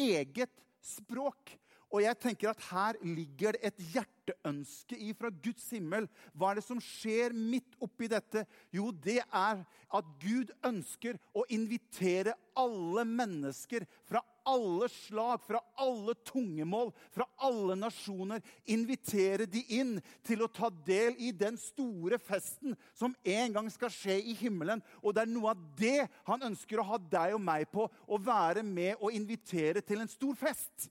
eget 0.00 0.52
språk. 0.82 1.52
Og 1.92 2.00
jeg 2.00 2.16
tenker 2.22 2.48
at 2.48 2.62
her 2.70 2.96
ligger 3.04 3.52
det 3.52 3.68
et 3.68 3.80
hjerteønske 3.92 4.96
ifra 5.10 5.28
Guds 5.44 5.66
himmel. 5.74 6.06
Hva 6.32 6.50
er 6.50 6.60
det 6.60 6.64
som 6.64 6.80
skjer 6.80 7.36
midt 7.36 7.76
oppi 7.84 8.08
dette? 8.08 8.46
Jo, 8.72 8.88
det 8.96 9.18
er 9.20 9.60
at 9.92 10.12
Gud 10.22 10.54
ønsker 10.64 11.20
å 11.36 11.44
invitere 11.52 12.32
alle 12.56 13.04
mennesker 13.04 13.84
fra 14.08 14.22
alle 14.48 14.88
slag, 14.92 15.42
fra 15.44 15.60
alle 15.80 16.14
tungemål, 16.26 16.92
fra 17.14 17.26
alle 17.46 17.76
nasjoner. 17.78 18.42
Invitere 18.70 19.46
de 19.50 19.62
inn 19.78 19.96
til 20.26 20.44
å 20.44 20.50
ta 20.50 20.70
del 20.86 21.16
i 21.22 21.32
den 21.36 21.58
store 21.60 22.18
festen 22.22 22.76
som 22.98 23.14
en 23.24 23.58
gang 23.58 23.70
skal 23.72 23.92
skje 23.92 24.18
i 24.32 24.36
himmelen. 24.38 24.82
Og 25.02 25.14
det 25.14 25.24
er 25.24 25.32
noe 25.32 25.54
av 25.54 25.62
det 25.78 26.08
han 26.28 26.48
ønsker 26.50 26.82
å 26.82 26.88
ha 26.92 26.98
deg 26.98 27.36
og 27.36 27.44
meg 27.44 27.68
på, 27.72 27.86
å 27.86 28.20
være 28.20 28.64
med 28.66 28.98
og 29.00 29.14
invitere 29.14 29.84
til 29.84 30.02
en 30.02 30.10
stor 30.10 30.38
fest. 30.38 30.88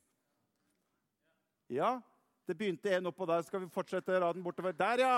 Ja, 1.72 2.00
det 2.48 2.58
begynte 2.60 2.92
en 2.92 3.08
oppå 3.08 3.26
der. 3.30 3.46
Skal 3.48 3.64
vi 3.64 3.72
fortsette 3.72 4.20
raden 4.20 4.44
bortover? 4.44 4.76
Der, 4.76 5.06
ja! 5.06 5.18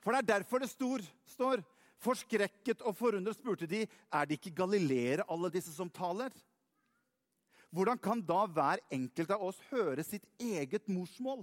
For 0.00 0.14
det 0.14 0.22
er 0.22 0.34
derfor 0.36 0.62
det 0.62 0.70
stor, 0.70 1.02
står 1.26 1.64
Forskrekket 2.04 2.84
og 2.86 2.96
forundret 2.98 3.38
spurte 3.38 3.68
de, 3.70 3.84
er 3.86 4.28
det 4.28 4.38
ikke 4.38 4.54
galileere, 4.62 5.24
alle 5.32 5.50
disse 5.52 5.72
som 5.74 5.90
taler? 5.92 6.34
Hvordan 7.72 7.98
kan 8.00 8.22
da 8.24 8.44
hver 8.48 8.80
enkelt 8.94 9.32
av 9.34 9.42
oss 9.48 9.58
høre 9.72 10.04
sitt 10.06 10.24
eget 10.40 10.86
morsmål? 10.92 11.42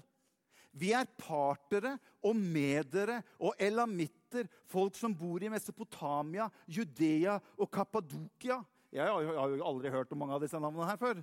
Vi 0.73 0.89
er 0.97 1.09
partere 1.19 1.97
og 2.25 2.37
medere 2.37 3.19
og 3.37 3.53
elamitter, 3.61 4.47
folk 4.65 4.97
som 4.97 5.13
bor 5.13 5.43
i 5.43 5.51
Mesopotamia, 5.53 6.47
Judea 6.65 7.37
og 7.57 7.69
Kappadokia. 7.73 8.57
Jeg 8.93 9.09
har 9.09 9.53
jo 9.53 9.65
aldri 9.65 9.91
hørt 9.93 10.11
om 10.13 10.21
mange 10.21 10.37
av 10.37 10.41
disse 10.41 10.57
navnene 10.57 10.89
her 10.89 10.99
før 11.01 11.21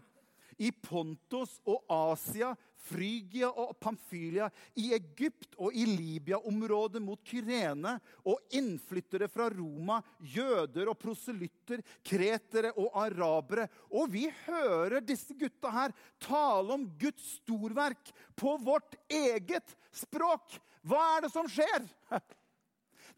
i 0.60 0.70
Pontos 0.72 1.56
og 1.68 1.86
Asia, 1.88 2.52
Frygia 2.80 3.48
og 3.48 3.74
Pamphylia, 3.80 4.48
i 4.80 4.90
Egypt 4.96 5.54
og 5.60 5.74
i 5.76 5.84
Libya-området 5.88 7.02
mot 7.04 7.20
Kyrene, 7.26 7.94
og 8.28 8.56
innflyttere 8.56 9.28
fra 9.32 9.48
Roma, 9.52 10.00
jøder 10.20 10.90
og 10.92 10.98
proselytter, 11.00 11.84
kretere 12.04 12.72
og 12.80 12.96
arabere. 13.04 13.68
Og 13.92 14.10
vi 14.12 14.26
hører 14.46 15.04
disse 15.04 15.36
gutta 15.38 15.72
her 15.74 15.96
tale 16.22 16.76
om 16.76 16.88
Guds 17.00 17.36
storverk 17.38 18.12
på 18.36 18.56
vårt 18.64 18.98
eget 19.12 19.76
språk. 19.92 20.58
Hva 20.84 21.00
er 21.16 21.26
det 21.26 21.34
som 21.34 21.48
skjer? 21.50 21.88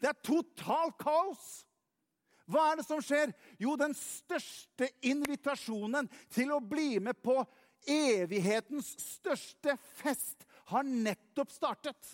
Det 0.03 0.09
er 0.09 0.23
totalt 0.25 0.97
kaos. 0.99 1.63
Hva 2.49 2.69
er 2.69 2.79
det 2.79 2.87
som 2.87 3.01
skjer? 3.03 3.31
Jo, 3.61 3.77
den 3.79 3.95
største 3.97 4.89
invitasjonen 5.05 6.09
til 6.33 6.51
å 6.51 6.59
bli 6.59 6.97
med 7.03 7.19
på 7.23 7.37
evighetens 7.87 8.93
største 8.99 9.77
fest 9.99 10.45
har 10.71 10.87
nettopp 10.87 11.51
startet. 11.51 12.13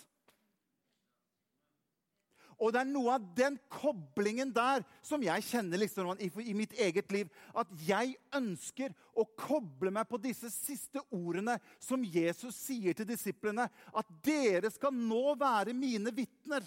Og 2.60 2.74
det 2.74 2.82
er 2.82 2.90
noe 2.90 3.14
av 3.16 3.28
den 3.36 3.54
koblingen 3.72 4.50
der 4.52 4.82
som 5.06 5.22
jeg 5.24 5.46
kjenner 5.46 5.80
liksom 5.80 6.10
i, 6.20 6.52
mitt 6.52 6.74
eget 6.76 7.08
liv. 7.14 7.30
At 7.56 7.70
jeg 7.86 8.18
ønsker 8.36 8.92
å 9.16 9.24
koble 9.24 9.92
meg 9.94 10.04
på 10.10 10.20
disse 10.20 10.50
siste 10.52 11.00
ordene 11.08 11.56
som 11.80 12.04
Jesus 12.04 12.58
sier 12.60 12.96
til 12.96 13.08
disiplene. 13.08 13.64
At 13.96 14.12
dere 14.24 14.68
skal 14.74 14.92
nå 14.92 15.38
være 15.40 15.72
mine 15.72 16.12
vitner. 16.12 16.66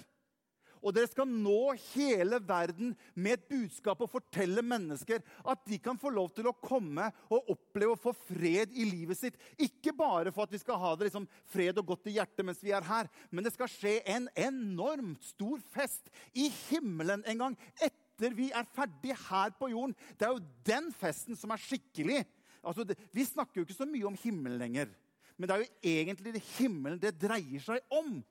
Og 0.83 0.91
dere 0.95 1.07
skal 1.07 1.29
nå 1.29 1.73
hele 1.93 2.39
verden 2.43 2.91
med 3.15 3.37
et 3.37 3.45
budskap 3.47 4.03
og 4.03 4.11
fortelle 4.11 4.63
mennesker 4.65 5.23
at 5.47 5.63
de 5.69 5.79
kan 5.81 5.99
få 5.99 6.11
lov 6.11 6.33
til 6.35 6.49
å 6.49 6.55
komme 6.59 7.07
og 7.31 7.53
oppleve 7.55 7.95
å 7.95 8.01
få 8.03 8.13
fred 8.27 8.75
i 8.75 8.85
livet 8.89 9.19
sitt. 9.19 9.39
Ikke 9.55 9.95
bare 9.95 10.33
for 10.35 10.45
at 10.45 10.53
vi 10.53 10.61
skal 10.61 10.79
ha 10.81 10.93
det 10.95 11.07
liksom 11.07 11.27
fred 11.53 11.79
og 11.79 11.93
godt 11.93 12.11
i 12.11 12.17
hjertet 12.17 12.45
mens 12.45 12.63
vi 12.63 12.75
er 12.75 12.85
her, 12.87 13.09
men 13.31 13.47
det 13.47 13.53
skal 13.55 13.71
skje 13.71 13.99
en 14.11 14.27
enormt 14.35 15.23
stor 15.23 15.63
fest 15.73 16.11
i 16.35 16.49
himmelen 16.67 17.23
en 17.31 17.45
gang 17.45 17.57
etter 17.79 18.35
vi 18.35 18.49
er 18.55 18.67
ferdig 18.75 19.15
her 19.29 19.55
på 19.57 19.71
jorden. 19.71 19.95
Det 20.19 20.27
er 20.27 20.35
jo 20.35 20.45
den 20.67 20.91
festen 20.95 21.39
som 21.39 21.51
er 21.55 21.63
skikkelig. 21.63 22.21
Altså, 22.63 22.85
vi 23.11 23.25
snakker 23.27 23.59
jo 23.59 23.65
ikke 23.65 23.79
så 23.79 23.87
mye 23.89 24.07
om 24.07 24.19
himmelen 24.19 24.61
lenger. 24.61 24.91
Men 25.37 25.49
det 25.49 25.55
er 25.55 25.63
jo 25.63 25.97
egentlig 25.97 26.35
det 26.35 26.43
himmelen 26.53 27.01
det 27.01 27.15
dreier 27.19 27.63
seg 27.63 27.81
om. 27.93 28.21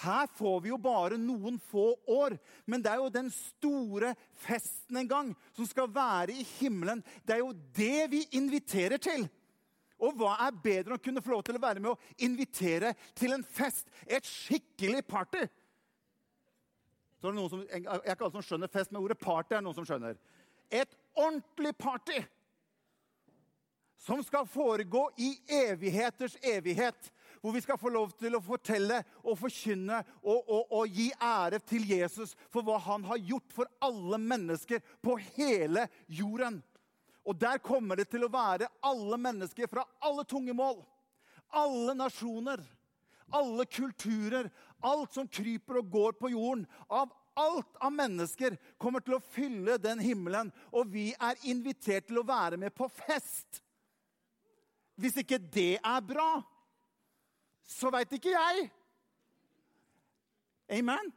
Her 0.00 0.26
får 0.38 0.60
vi 0.64 0.70
jo 0.70 0.78
bare 0.80 1.18
noen 1.20 1.58
få 1.68 1.92
år, 2.08 2.38
men 2.64 2.80
det 2.82 2.90
er 2.90 3.02
jo 3.02 3.12
den 3.12 3.28
store 3.34 4.14
festen 4.40 5.02
en 5.02 5.10
gang 5.10 5.32
som 5.52 5.68
skal 5.68 5.90
være 5.92 6.32
i 6.32 6.46
himmelen. 6.56 7.02
Det 7.26 7.36
er 7.36 7.42
jo 7.42 7.52
det 7.76 8.08
vi 8.14 8.22
inviterer 8.38 9.02
til. 9.02 9.28
Og 10.02 10.16
hva 10.18 10.34
er 10.46 10.56
bedre 10.64 10.94
enn 10.94 10.98
å 10.98 11.02
kunne 11.02 11.22
få 11.22 11.34
lov 11.34 11.44
til 11.46 11.58
å 11.58 11.62
være 11.62 11.82
med 11.82 11.92
og 11.92 12.24
invitere 12.24 12.94
til 13.14 13.36
en 13.36 13.44
fest? 13.44 13.86
Et 14.08 14.26
skikkelig 14.26 15.04
party. 15.06 15.44
Så 17.20 17.28
er 17.28 17.34
det 17.34 17.38
noen 17.38 17.52
som, 17.52 17.60
jeg 17.68 17.84
er 17.86 18.16
ikke 18.16 18.24
alle 18.26 18.34
som 18.34 18.46
skjønner 18.48 18.72
fest, 18.72 18.90
men 18.90 19.04
ordet 19.04 19.20
party 19.20 19.54
er 19.54 19.62
noen 19.62 19.76
som 19.76 19.86
skjønner. 19.86 20.16
Et 20.72 20.96
ordentlig 21.14 21.76
party 21.78 22.16
som 24.02 24.18
skal 24.26 24.48
foregå 24.50 25.04
i 25.22 25.36
evigheters 25.46 26.34
evighet 26.42 27.12
hvor 27.42 27.52
vi 27.52 27.60
skal 27.60 27.78
få 27.78 27.90
lov 27.90 28.12
til 28.18 28.36
å 28.38 28.42
fortelle 28.44 29.00
og 29.24 29.34
forkynne 29.40 29.98
og, 30.22 30.38
og, 30.46 30.60
og, 30.70 30.84
gi 30.86 31.08
ære 31.18 31.58
til 31.66 31.88
Jesus 31.90 32.36
for 32.52 32.62
hva 32.62 32.78
han 32.84 33.02
har 33.08 33.18
gjort 33.18 33.54
for 33.54 33.70
alle 33.82 34.20
mennesker 34.22 34.82
på 35.02 35.16
hele 35.34 35.88
jorden. 36.06 36.60
Og 37.26 37.38
der 37.38 37.58
kommer 37.62 37.98
det 37.98 38.08
til 38.12 38.26
å 38.26 38.30
være 38.30 38.70
alle 38.86 39.18
mennesker 39.18 39.70
fra 39.70 39.84
alle 40.02 40.24
tungemål, 40.26 40.78
alle 41.50 41.96
nasjoner, 41.98 42.62
alle 43.34 43.66
kulturer, 43.66 44.46
alt 44.82 45.14
som 45.14 45.26
kryper 45.26 45.82
og 45.82 45.90
går 45.90 46.16
på 46.18 46.30
jorden. 46.32 46.64
Av 46.88 47.10
alt 47.38 47.76
av 47.80 47.92
mennesker 47.94 48.58
kommer 48.78 49.02
til 49.02 49.16
å 49.16 49.24
fylle 49.32 49.78
den 49.80 50.02
himmelen, 50.04 50.50
og 50.70 50.90
vi 50.92 51.10
er 51.16 51.38
invitert 51.48 52.06
til 52.08 52.20
å 52.20 52.26
være 52.28 52.58
med 52.60 52.74
på 52.76 52.90
fest. 52.92 53.62
Hvis 55.00 55.16
ikke 55.22 55.40
det 55.40 55.78
er 55.78 56.02
bra, 56.04 56.42
så 57.66 57.90
veit 57.94 58.12
ikke 58.16 58.34
jeg. 58.34 58.70
Amen. 60.72 61.12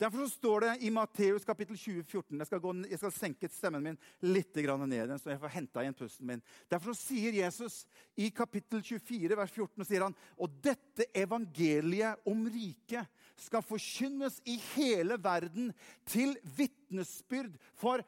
Derfor 0.00 0.22
så 0.24 0.32
står 0.32 0.60
det 0.60 0.76
i 0.80 0.90
Matteus 0.90 1.44
kapittel 1.44 1.76
20, 1.76 2.04
14 2.08 2.38
jeg 2.38 2.48
skal, 2.48 2.60
gå, 2.64 2.70
jeg 2.88 2.98
skal 3.02 3.10
senke 3.12 3.48
stemmen 3.52 3.82
min 3.84 3.98
litt 4.24 4.56
ned, 4.56 5.12
så 5.20 5.34
jeg 5.34 5.40
får 5.42 5.52
henta 5.52 5.82
igjen 5.84 5.96
pusten 5.98 6.26
min. 6.30 6.42
Derfor 6.72 6.96
så 6.96 7.10
sier 7.10 7.36
Jesus 7.36 7.82
i 8.16 8.30
kapittel 8.32 8.80
24, 8.80 9.36
vers 9.36 9.52
14, 9.52 9.84
sier 9.84 10.06
han, 10.06 10.16
og 10.40 10.56
dette 10.64 11.04
evangeliet 11.12 12.24
om 12.24 12.46
riket 12.48 13.04
skal 13.36 13.64
forkynnes 13.64 14.40
i 14.48 14.56
hele 14.72 15.20
verden 15.20 15.68
til 16.08 16.32
vitnesbyrd 16.56 17.60
for 17.76 18.00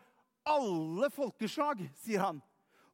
alle 0.49 1.13
folkeslag, 1.13 1.85
sier 2.01 2.25
han. 2.25 2.41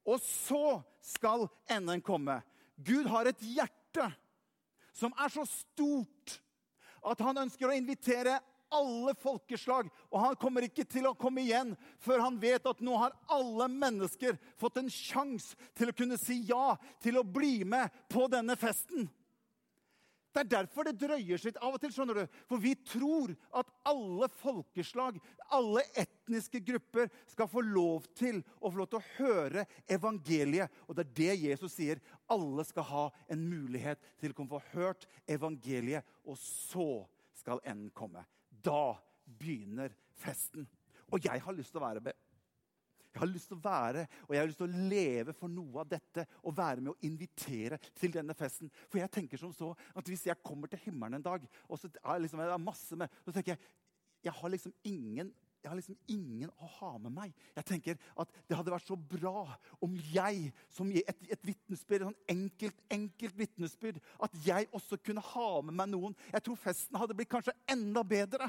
Og 0.03 0.19
så 0.19 0.81
skal 0.99 1.47
enden 1.71 2.03
komme. 2.03 2.41
Gud 2.85 3.09
har 3.11 3.29
et 3.29 3.41
hjerte 3.43 4.05
som 4.95 5.13
er 5.19 5.31
så 5.31 5.45
stort 5.47 6.39
at 7.07 7.21
han 7.23 7.45
ønsker 7.45 7.69
å 7.69 7.75
invitere 7.75 8.39
alle 8.69 9.15
folkeslag. 9.17 9.89
Og 10.11 10.19
han 10.21 10.35
kommer 10.39 10.65
ikke 10.67 10.85
til 10.89 11.07
å 11.09 11.15
komme 11.17 11.43
igjen 11.43 11.73
før 12.03 12.23
han 12.25 12.39
vet 12.41 12.67
at 12.69 12.83
nå 12.85 12.97
har 13.01 13.15
alle 13.31 13.69
mennesker 13.71 14.37
fått 14.59 14.81
en 14.81 14.91
sjanse 14.93 15.57
til 15.77 15.91
å 15.91 15.95
kunne 15.95 16.19
si 16.21 16.41
ja 16.49 16.75
til 17.01 17.19
å 17.19 17.25
bli 17.25 17.63
med 17.67 17.89
på 18.11 18.27
denne 18.31 18.57
festen. 18.59 19.07
Det 20.29 20.43
er 20.43 20.49
derfor 20.51 20.85
det 20.85 20.99
drøyer 21.01 21.41
seg 21.41 21.57
av 21.57 21.73
og 21.73 21.81
til. 21.81 21.93
skjønner 21.93 22.19
du. 22.19 22.37
For 22.49 22.61
vi 22.61 22.75
tror 22.85 23.33
at 23.57 23.69
alle 23.89 24.29
folkeslag, 24.39 25.17
alle 25.49 25.83
etniske 25.97 26.61
grupper, 26.65 27.09
skal 27.31 27.49
få 27.49 27.63
lov 27.65 28.05
til 28.17 28.43
å 28.59 28.69
få 28.69 28.77
lov 28.77 28.91
til 28.91 28.99
å 28.99 29.09
høre 29.17 29.65
evangeliet. 29.89 30.69
Og 30.87 30.97
det 30.97 31.07
er 31.07 31.15
det 31.21 31.37
Jesus 31.47 31.73
sier. 31.79 32.01
Alle 32.29 32.65
skal 32.67 32.87
ha 32.91 33.05
en 33.27 33.45
mulighet 33.49 34.01
til 34.21 34.35
å 34.35 34.49
få 34.53 34.61
hørt 34.75 35.09
evangeliet, 35.25 36.05
og 36.25 36.37
så 36.37 36.89
skal 37.39 37.63
enden 37.65 37.89
komme. 37.95 38.21
Da 38.49 38.99
begynner 39.39 39.95
festen. 40.19 40.67
Og 41.09 41.25
jeg 41.25 41.41
har 41.41 41.57
lyst 41.57 41.73
til 41.73 41.81
å 41.81 41.87
være. 41.87 42.13
Jeg 43.09 43.21
har 43.23 43.31
lyst 43.31 43.49
til 43.49 43.57
å 43.57 43.63
være 43.63 44.05
og 44.27 44.33
jeg 44.35 44.41
har 44.41 44.49
lyst 44.49 44.61
til 44.61 44.69
å 44.69 44.87
leve 44.91 45.33
for 45.37 45.51
noe 45.51 45.81
av 45.81 45.89
dette 45.89 46.25
og 46.43 46.55
være 46.57 46.83
med 46.83 46.93
å 46.93 47.07
invitere 47.07 47.79
til 47.97 48.13
denne 48.13 48.35
festen. 48.37 48.71
For 48.87 49.01
jeg 49.01 49.11
tenker 49.13 49.41
som 49.41 49.53
så 49.55 49.71
at 49.97 50.09
hvis 50.09 50.27
jeg 50.29 50.45
kommer 50.45 50.69
til 50.69 50.81
himmelen 50.85 51.17
en 51.17 51.25
dag, 51.25 51.45
og 51.67 51.81
så 51.81 51.89
er 51.89 52.23
liksom, 52.23 52.41
jeg 52.45 52.63
masse 52.63 52.99
med, 52.99 53.19
så 53.25 53.33
tenker 53.35 53.55
jeg 53.55 53.77
jeg 54.19 54.35
har 54.35 54.51
liksom 54.51 54.73
ingen 54.83 55.29
jeg 55.59 55.67
har 55.69 55.75
liksom 55.75 55.97
ingen 56.07 56.51
å 56.55 56.67
ha 56.77 56.89
med 57.03 57.11
meg. 57.11 57.33
Jeg 57.57 57.67
tenker 57.67 57.97
at 58.19 58.29
Det 58.47 58.55
hadde 58.55 58.71
vært 58.71 58.87
så 58.87 58.95
bra 58.95 59.57
om 59.83 59.97
jeg, 60.13 60.53
som 60.71 60.91
et, 60.91 61.25
et 61.27 61.43
vitnesbyrd, 61.43 62.05
sånn 62.07 62.31
enkelt, 62.31 62.79
enkelt 62.95 63.35
vitnesbyrd, 63.41 63.99
at 64.23 64.37
jeg 64.45 64.69
også 64.71 65.01
kunne 65.03 65.23
ha 65.33 65.49
med 65.67 65.75
meg 65.81 65.91
noen. 65.91 66.15
Jeg 66.31 66.45
tror 66.45 66.61
festen 66.61 66.99
hadde 66.99 67.17
blitt 67.17 67.31
kanskje 67.31 67.55
enda 67.67 68.05
bedre. 68.07 68.47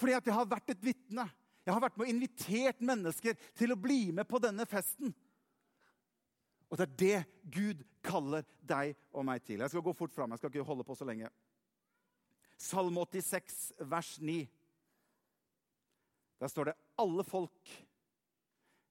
Fordi 0.00 0.16
at 0.16 0.28
jeg 0.28 0.36
har 0.36 0.52
vært 0.52 0.74
et 0.74 0.84
vitne. 0.84 1.24
Jeg 1.70 1.76
har 1.76 1.84
vært 1.84 1.98
med 2.00 2.08
og 2.08 2.10
invitert 2.10 2.80
mennesker 2.82 3.36
til 3.54 3.70
å 3.70 3.78
bli 3.78 4.08
med 4.10 4.26
på 4.26 4.40
denne 4.42 4.64
festen. 4.66 5.12
Og 6.66 6.78
det 6.78 6.86
er 6.88 6.96
det 6.98 7.52
Gud 7.54 7.84
kaller 8.02 8.42
deg 8.66 8.96
og 9.14 9.22
meg 9.28 9.44
til. 9.46 9.62
Jeg 9.62 9.70
skal 9.70 9.84
gå 9.86 9.94
fort 9.94 10.14
fram. 10.14 10.34
Jeg 10.34 10.42
skal 10.42 10.50
ikke 10.50 10.66
holde 10.66 10.86
på 10.88 10.96
så 10.98 11.06
lenge. 11.06 11.30
Salme 12.58 13.04
86, 13.06 13.60
vers 13.86 14.10
9. 14.18 14.40
Der 16.42 16.48
står 16.50 16.64
det 16.64 16.74
'alle 16.98 17.22
folk'. 17.22 17.86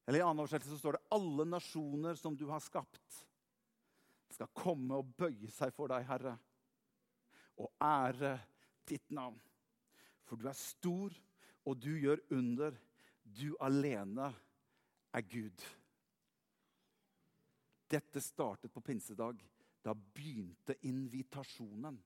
Eller 0.08 0.20
I 0.20 0.24
annen 0.24 0.40
oversettelse 0.40 0.80
står 0.80 0.92
det 0.92 1.06
'alle 1.12 1.46
nasjoner 1.46 2.16
som 2.16 2.36
du 2.38 2.48
har 2.48 2.60
skapt', 2.60 3.26
skal 4.30 4.48
komme 4.56 4.96
og 4.96 5.16
bøye 5.18 5.52
seg 5.52 5.74
for 5.74 5.88
deg, 5.88 6.06
Herre, 6.06 6.38
og 7.58 7.72
ære 7.82 8.40
ditt 8.88 9.12
navn. 9.12 9.42
For 10.24 10.36
du 10.36 10.48
er 10.48 10.54
stor, 10.54 11.10
og 11.70 11.78
du 11.78 11.92
gjør 12.02 12.22
under. 12.34 12.74
Du 13.24 13.54
alene 13.62 14.32
er 15.14 15.26
Gud. 15.30 15.66
Dette 17.90 18.22
startet 18.22 18.74
på 18.74 18.82
pinsedag. 18.82 19.38
Da 19.86 19.94
begynte 19.94 20.76
invitasjonen. 20.90 22.00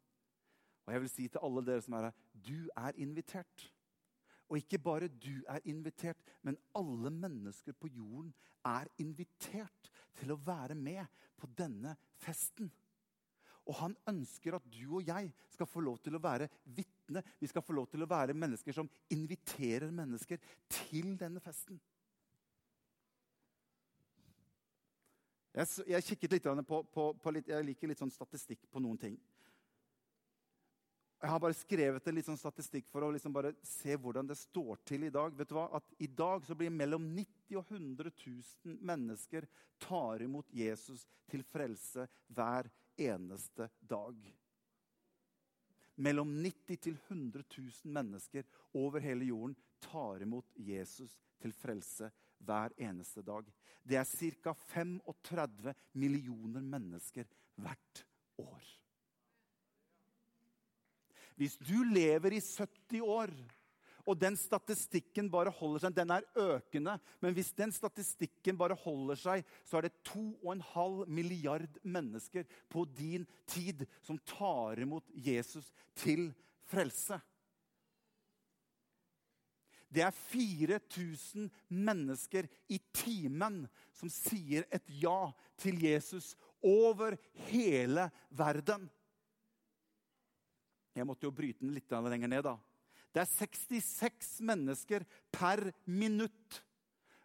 Og 0.83 0.91
jeg 0.93 1.01
vil 1.01 1.11
si 1.11 1.29
til 1.31 1.43
alle 1.47 1.63
dere 1.63 1.83
som 1.83 1.95
er 1.95 2.09
her, 2.09 2.19
du 2.35 2.67
er 2.75 2.99
invitert. 2.99 3.69
Og 4.51 4.59
ikke 4.59 4.81
bare 4.83 5.07
du 5.07 5.45
er 5.49 5.63
invitert, 5.71 6.19
men 6.43 6.59
alle 6.75 7.09
mennesker 7.09 7.73
på 7.79 7.87
jorden 7.87 8.33
er 8.67 8.89
invitert 8.99 9.91
til 10.19 10.33
å 10.35 10.39
være 10.43 10.75
med 10.75 11.07
på 11.39 11.47
denne 11.57 11.95
festen. 12.21 12.67
Og 13.63 13.79
han 13.79 13.95
ønsker 14.11 14.57
at 14.57 14.65
du 14.67 14.97
og 14.99 15.07
jeg 15.07 15.31
skal 15.55 15.69
få 15.69 15.83
lov 15.83 16.01
til 16.03 16.17
å 16.17 16.23
være 16.23 16.49
vitne. 17.03 17.23
Vi 17.39 17.47
skal 17.47 17.61
få 17.61 17.73
lov 17.73 17.87
til 17.91 18.03
å 18.03 18.09
være 18.09 18.33
mennesker 18.33 18.73
som 18.73 18.89
inviterer 19.09 19.91
mennesker 19.91 20.39
til 20.69 21.17
denne 21.17 21.39
festen. 21.39 21.79
Jeg, 25.53 25.67
jeg 25.87 26.03
kikket 26.03 26.31
litt 26.31 26.47
på, 26.65 26.83
på, 26.83 27.13
på 27.13 27.31
litt, 27.31 27.47
jeg 27.47 27.65
liker 27.65 27.87
litt 27.87 27.99
sånn 27.99 28.11
statistikk 28.11 28.65
på 28.71 28.79
noen 28.81 28.97
ting. 28.97 29.17
Jeg 31.23 31.31
har 31.31 31.39
bare 31.39 31.55
skrevet 31.55 32.07
en 32.07 32.15
litt 32.17 32.27
sånn 32.27 32.39
statistikk 32.39 32.89
for 32.91 33.05
å 33.05 33.11
liksom 33.13 33.35
se 33.63 33.95
hvordan 33.95 34.27
det 34.27 34.35
står 34.35 34.81
til 34.83 35.05
i 35.07 35.11
dag. 35.13 35.31
Vet 35.37 35.53
du 35.53 35.55
hva? 35.55 35.69
At 35.77 35.85
I 36.03 36.09
dag 36.11 36.43
så 36.43 36.55
blir 36.57 36.73
mellom 36.73 37.05
90 37.15 37.61
og 37.61 37.69
100 37.71 38.11
000 38.11 38.81
mennesker 38.83 39.47
tar 39.79 40.25
imot 40.25 40.49
Jesus 40.51 41.05
til 41.31 41.45
frelse 41.47 42.09
hver 42.27 42.67
eneste 42.99 43.69
dag. 43.79 44.17
Mellom 45.95 46.31
90 46.41 46.77
til 46.81 46.97
100 47.09 47.43
000 47.57 47.93
mennesker 47.93 48.43
over 48.73 48.99
hele 49.03 49.25
jorden 49.29 49.55
tar 49.83 50.23
imot 50.25 50.49
Jesus 50.57 51.17
til 51.41 51.53
frelse 51.53 52.09
hver 52.43 52.73
eneste 52.77 53.21
dag. 53.21 53.45
Det 53.83 53.99
er 53.99 54.07
ca. 54.07 54.53
35 54.53 55.73
millioner 55.93 56.61
mennesker 56.61 57.27
hvert 57.55 58.05
år. 58.37 58.63
Hvis 61.35 61.57
du 61.57 61.83
lever 61.83 62.37
i 62.37 62.41
70 62.41 63.01
år, 63.01 63.33
og 64.03 64.19
den 64.19 64.35
statistikken 64.39 65.29
bare 65.31 65.51
holder 65.53 65.85
seg 65.85 65.95
Den 65.95 66.11
er 66.11 66.25
økende, 66.35 66.97
men 67.23 67.35
hvis 67.35 67.53
den 67.55 67.71
statistikken 67.71 68.57
bare 68.59 68.77
holder 68.83 69.19
seg, 69.19 69.45
så 69.63 69.79
er 69.79 69.87
det 69.87 69.93
2,5 70.09 71.05
milliard 71.07 71.79
mennesker 71.83 72.47
på 72.71 72.85
din 72.97 73.27
tid 73.47 73.85
som 74.03 74.19
tar 74.27 74.81
imot 74.83 75.07
Jesus 75.15 75.71
til 75.95 76.31
frelse. 76.67 77.19
Det 79.93 80.01
er 80.01 80.15
4000 80.15 81.51
mennesker 81.69 82.47
i 82.73 82.79
timen 82.97 83.61
som 83.93 84.09
sier 84.09 84.65
et 84.73 84.87
ja 84.89 85.29
til 85.61 85.77
Jesus 85.85 86.31
over 86.65 87.13
hele 87.51 88.07
verden. 88.33 88.87
Jeg 90.97 91.05
måtte 91.09 91.27
jo 91.27 91.33
bryte 91.33 91.61
den 91.61 91.75
litt 91.75 91.93
lenger 91.93 92.29
ned. 92.29 92.43
da. 92.43 92.57
Det 93.13 93.21
er 93.21 93.29
66 93.29 94.41
mennesker 94.41 95.05
per 95.31 95.71
minutt. 95.85 96.63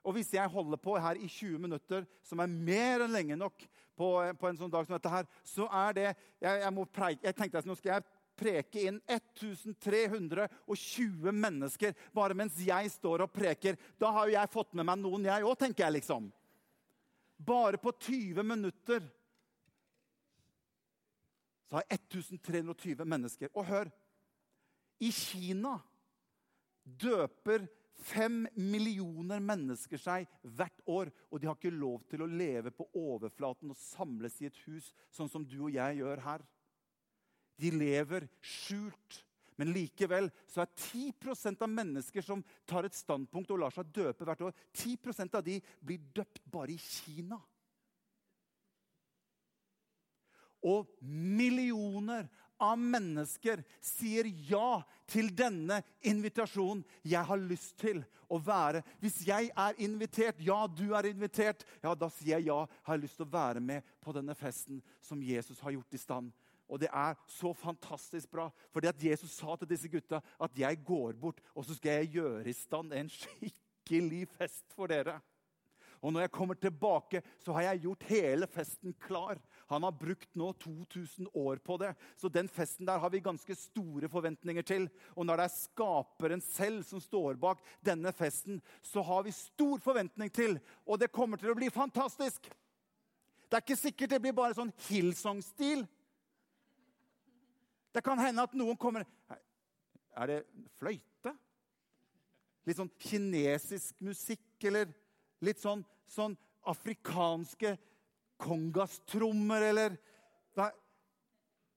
Og 0.05 0.13
hvis 0.17 0.33
jeg 0.37 0.53
holder 0.53 0.77
på 0.81 0.99
her 1.01 1.17
i 1.21 1.29
20 1.29 1.59
minutter, 1.65 2.05
som 2.25 2.41
er 2.41 2.53
mer 2.53 3.01
enn 3.05 3.13
lenge 3.13 3.37
nok 3.41 3.65
på, 3.99 4.09
på 4.39 4.49
en 4.49 4.59
sånn 4.61 4.73
dag 4.73 4.87
som 4.87 4.95
dette 4.95 5.13
her, 5.13 5.27
så 5.45 5.69
er 5.87 5.93
det 5.97 6.09
Jeg, 6.39 6.61
jeg, 6.63 6.87
preike, 6.95 7.25
jeg 7.25 7.35
tenkte 7.35 7.59
at 7.59 7.67
nå 7.67 7.75
skal 7.77 7.93
jeg 7.97 8.05
preke 8.39 8.83
inn 8.87 9.01
1320 9.11 11.33
mennesker 11.35 11.93
bare 12.15 12.35
mens 12.39 12.55
jeg 12.63 12.91
står 12.95 13.27
og 13.27 13.33
preker. 13.35 13.75
Da 13.99 14.11
har 14.15 14.29
jo 14.29 14.37
jeg 14.37 14.55
fått 14.55 14.75
med 14.79 14.87
meg 14.87 14.99
noen, 15.03 15.27
jeg 15.27 15.45
òg, 15.45 15.59
tenker 15.59 15.83
jeg 15.89 15.97
liksom. 15.99 16.31
Bare 17.39 17.79
på 17.83 17.91
20 17.97 18.43
minutter 18.47 19.03
så 21.69 21.77
har 21.77 21.85
jeg 21.91 21.99
1320 22.09 23.05
mennesker 23.05 23.49
Og 23.53 23.67
hør! 23.69 23.91
I 25.05 25.11
Kina 25.15 25.77
døper 26.83 27.67
fem 27.99 28.45
millioner 28.55 29.43
mennesker 29.43 30.01
seg 30.01 30.27
hvert 30.43 30.83
år. 30.87 31.11
Og 31.31 31.41
de 31.41 31.49
har 31.49 31.59
ikke 31.59 31.75
lov 31.75 32.05
til 32.11 32.25
å 32.25 32.31
leve 32.31 32.73
på 32.75 32.89
overflaten 32.99 33.73
og 33.73 33.81
samles 33.81 34.39
i 34.43 34.49
et 34.51 34.61
hus, 34.67 34.93
sånn 35.15 35.31
som 35.31 35.47
du 35.47 35.59
og 35.65 35.75
jeg 35.75 36.01
gjør 36.01 36.25
her. 36.27 36.45
De 37.59 37.73
lever 37.75 38.29
skjult. 38.41 39.25
Men 39.59 39.73
likevel 39.75 40.29
så 40.47 40.63
er 40.63 40.71
10% 40.71 41.65
av 41.67 41.71
mennesker 41.73 42.23
som 42.23 42.45
tar 42.69 42.87
et 42.87 42.95
standpunkt 42.95 43.51
og 43.51 43.65
lar 43.65 43.75
seg 43.75 43.91
døpe 43.91 44.27
hvert 44.27 44.45
år, 44.47 44.61
10% 44.71 45.35
av 45.35 45.43
de 45.43 45.57
blir 45.83 46.05
døpt 46.15 46.45
bare 46.47 46.77
i 46.77 46.79
Kina. 46.79 47.41
Og 50.63 50.87
millioner 51.03 52.29
av 52.61 52.79
mennesker 52.79 53.63
sier 53.85 54.29
ja 54.49 54.81
til 55.09 55.31
denne 55.37 55.81
invitasjonen. 56.07 56.85
Jeg 57.03 57.25
har 57.25 57.41
lyst 57.41 57.77
til 57.81 58.03
å 58.29 58.37
være 58.45 58.83
Hvis 59.01 59.23
jeg 59.25 59.49
er 59.57 59.79
invitert, 59.81 60.41
ja, 60.45 60.67
du 60.67 60.93
er 60.95 61.09
invitert, 61.09 61.65
ja, 61.83 61.95
da 61.95 62.11
sier 62.13 62.37
jeg 62.37 62.51
ja. 62.51 62.59
Har 62.85 62.99
jeg 62.99 63.07
lyst 63.07 63.17
til 63.17 63.29
å 63.29 63.33
være 63.33 63.63
med 63.65 63.87
på 64.05 64.13
denne 64.13 64.37
festen 64.37 64.83
som 65.01 65.23
Jesus 65.25 65.63
har 65.65 65.73
gjort 65.73 65.97
i 65.97 66.03
stand. 66.03 66.35
Og 66.69 66.83
det 66.83 66.91
er 66.93 67.17
så 67.33 67.55
fantastisk 67.57 68.29
bra. 68.31 68.51
For 68.73 68.85
det 68.85 68.93
at 68.93 69.05
Jesus 69.05 69.33
sa 69.33 69.57
til 69.57 69.71
disse 69.71 69.89
gutta 69.89 70.21
at 70.21 70.61
jeg 70.61 70.83
går 70.85 71.17
bort, 71.17 71.41
og 71.55 71.65
så 71.65 71.77
skal 71.79 72.03
jeg 72.03 72.19
gjøre 72.19 72.45
i 72.51 72.57
stand 72.57 72.93
en 72.93 73.09
skikkelig 73.09 74.27
fest 74.37 74.77
for 74.77 74.93
dere. 74.93 75.17
Og 75.99 76.13
når 76.13 76.27
jeg 76.27 76.35
kommer 76.35 76.55
tilbake, 76.55 77.23
så 77.43 77.53
har 77.57 77.71
jeg 77.71 77.87
gjort 77.87 78.05
hele 78.11 78.47
festen 78.47 78.95
klar. 79.03 79.41
Han 79.69 79.85
har 79.85 79.93
brukt 79.93 80.31
nå 80.35 80.53
2000 80.53 81.29
år 81.37 81.57
på 81.57 81.77
det. 81.77 81.91
Så 82.17 82.29
den 82.33 82.49
festen 82.49 82.87
der 82.89 82.99
har 82.99 83.11
vi 83.13 83.21
ganske 83.21 83.55
store 83.55 84.09
forventninger 84.09 84.65
til. 84.65 84.87
Og 85.13 85.27
når 85.29 85.43
det 85.43 85.45
er 85.45 85.57
skaperen 85.59 86.41
selv 86.45 86.87
som 86.89 87.03
står 87.05 87.37
bak 87.41 87.61
denne 87.85 88.13
festen, 88.17 88.63
så 88.83 89.05
har 89.05 89.27
vi 89.27 89.35
stor 89.37 89.83
forventning 89.85 90.33
til. 90.33 90.57
Og 90.89 90.97
det 91.01 91.13
kommer 91.13 91.37
til 91.37 91.53
å 91.53 91.59
bli 91.59 91.69
fantastisk. 91.75 92.49
Det 93.49 93.59
er 93.59 93.65
ikke 93.65 93.77
sikkert 93.81 94.15
det 94.15 94.23
blir 94.25 94.37
bare 94.37 94.57
sånn 94.57 94.73
Hillsong-stil. 94.89 95.85
Det 97.93 98.05
kan 98.05 98.21
hende 98.21 98.45
at 98.49 98.57
noen 98.57 98.77
kommer 98.77 99.05
Er 100.19 100.27
det 100.33 100.39
fløyte? 100.81 101.35
Litt 102.65 102.81
sånn 102.81 102.91
kinesisk 103.01 104.01
musikk, 104.05 104.49
eller 104.65 104.89
litt 105.45 105.61
sånn, 105.61 105.85
sånn 106.11 106.35
afrikanske 106.69 107.77
kongastrommer 108.39 109.67
eller 109.71 109.97
hva, 110.57 110.71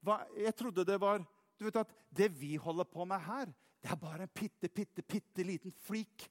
hva, 0.05 0.21
Jeg 0.37 0.55
trodde 0.57 0.85
det 0.87 0.99
var 1.01 1.23
Du 1.59 1.65
vet 1.67 1.81
at 1.83 1.91
det 2.09 2.29
vi 2.33 2.55
holder 2.59 2.87
på 2.89 3.05
med 3.05 3.21
her, 3.21 3.49
det 3.81 3.91
er 3.91 3.99
bare 3.99 4.25
en 4.25 4.33
bitte, 4.33 4.69
bitte, 4.69 5.03
bitte 5.05 5.45
liten 5.45 5.73
flik 5.85 6.25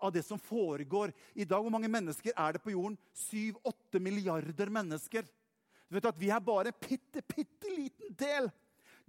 av 0.00 0.12
det 0.12 0.22
som 0.24 0.40
foregår 0.40 1.12
i 1.36 1.44
dag. 1.44 1.60
Hvor 1.60 1.72
mange 1.72 1.90
mennesker 1.92 2.32
er 2.32 2.56
det 2.56 2.62
på 2.64 2.72
jorden? 2.72 2.96
Syv-åtte 3.12 4.00
milliarder 4.00 4.72
mennesker. 4.72 5.28
Du 5.88 5.96
vet 5.96 6.08
at 6.08 6.18
Vi 6.20 6.30
er 6.32 6.40
bare 6.40 6.72
en 6.72 6.80
bitte, 6.80 7.22
bitte 7.22 7.72
liten 7.76 8.16
del 8.16 8.48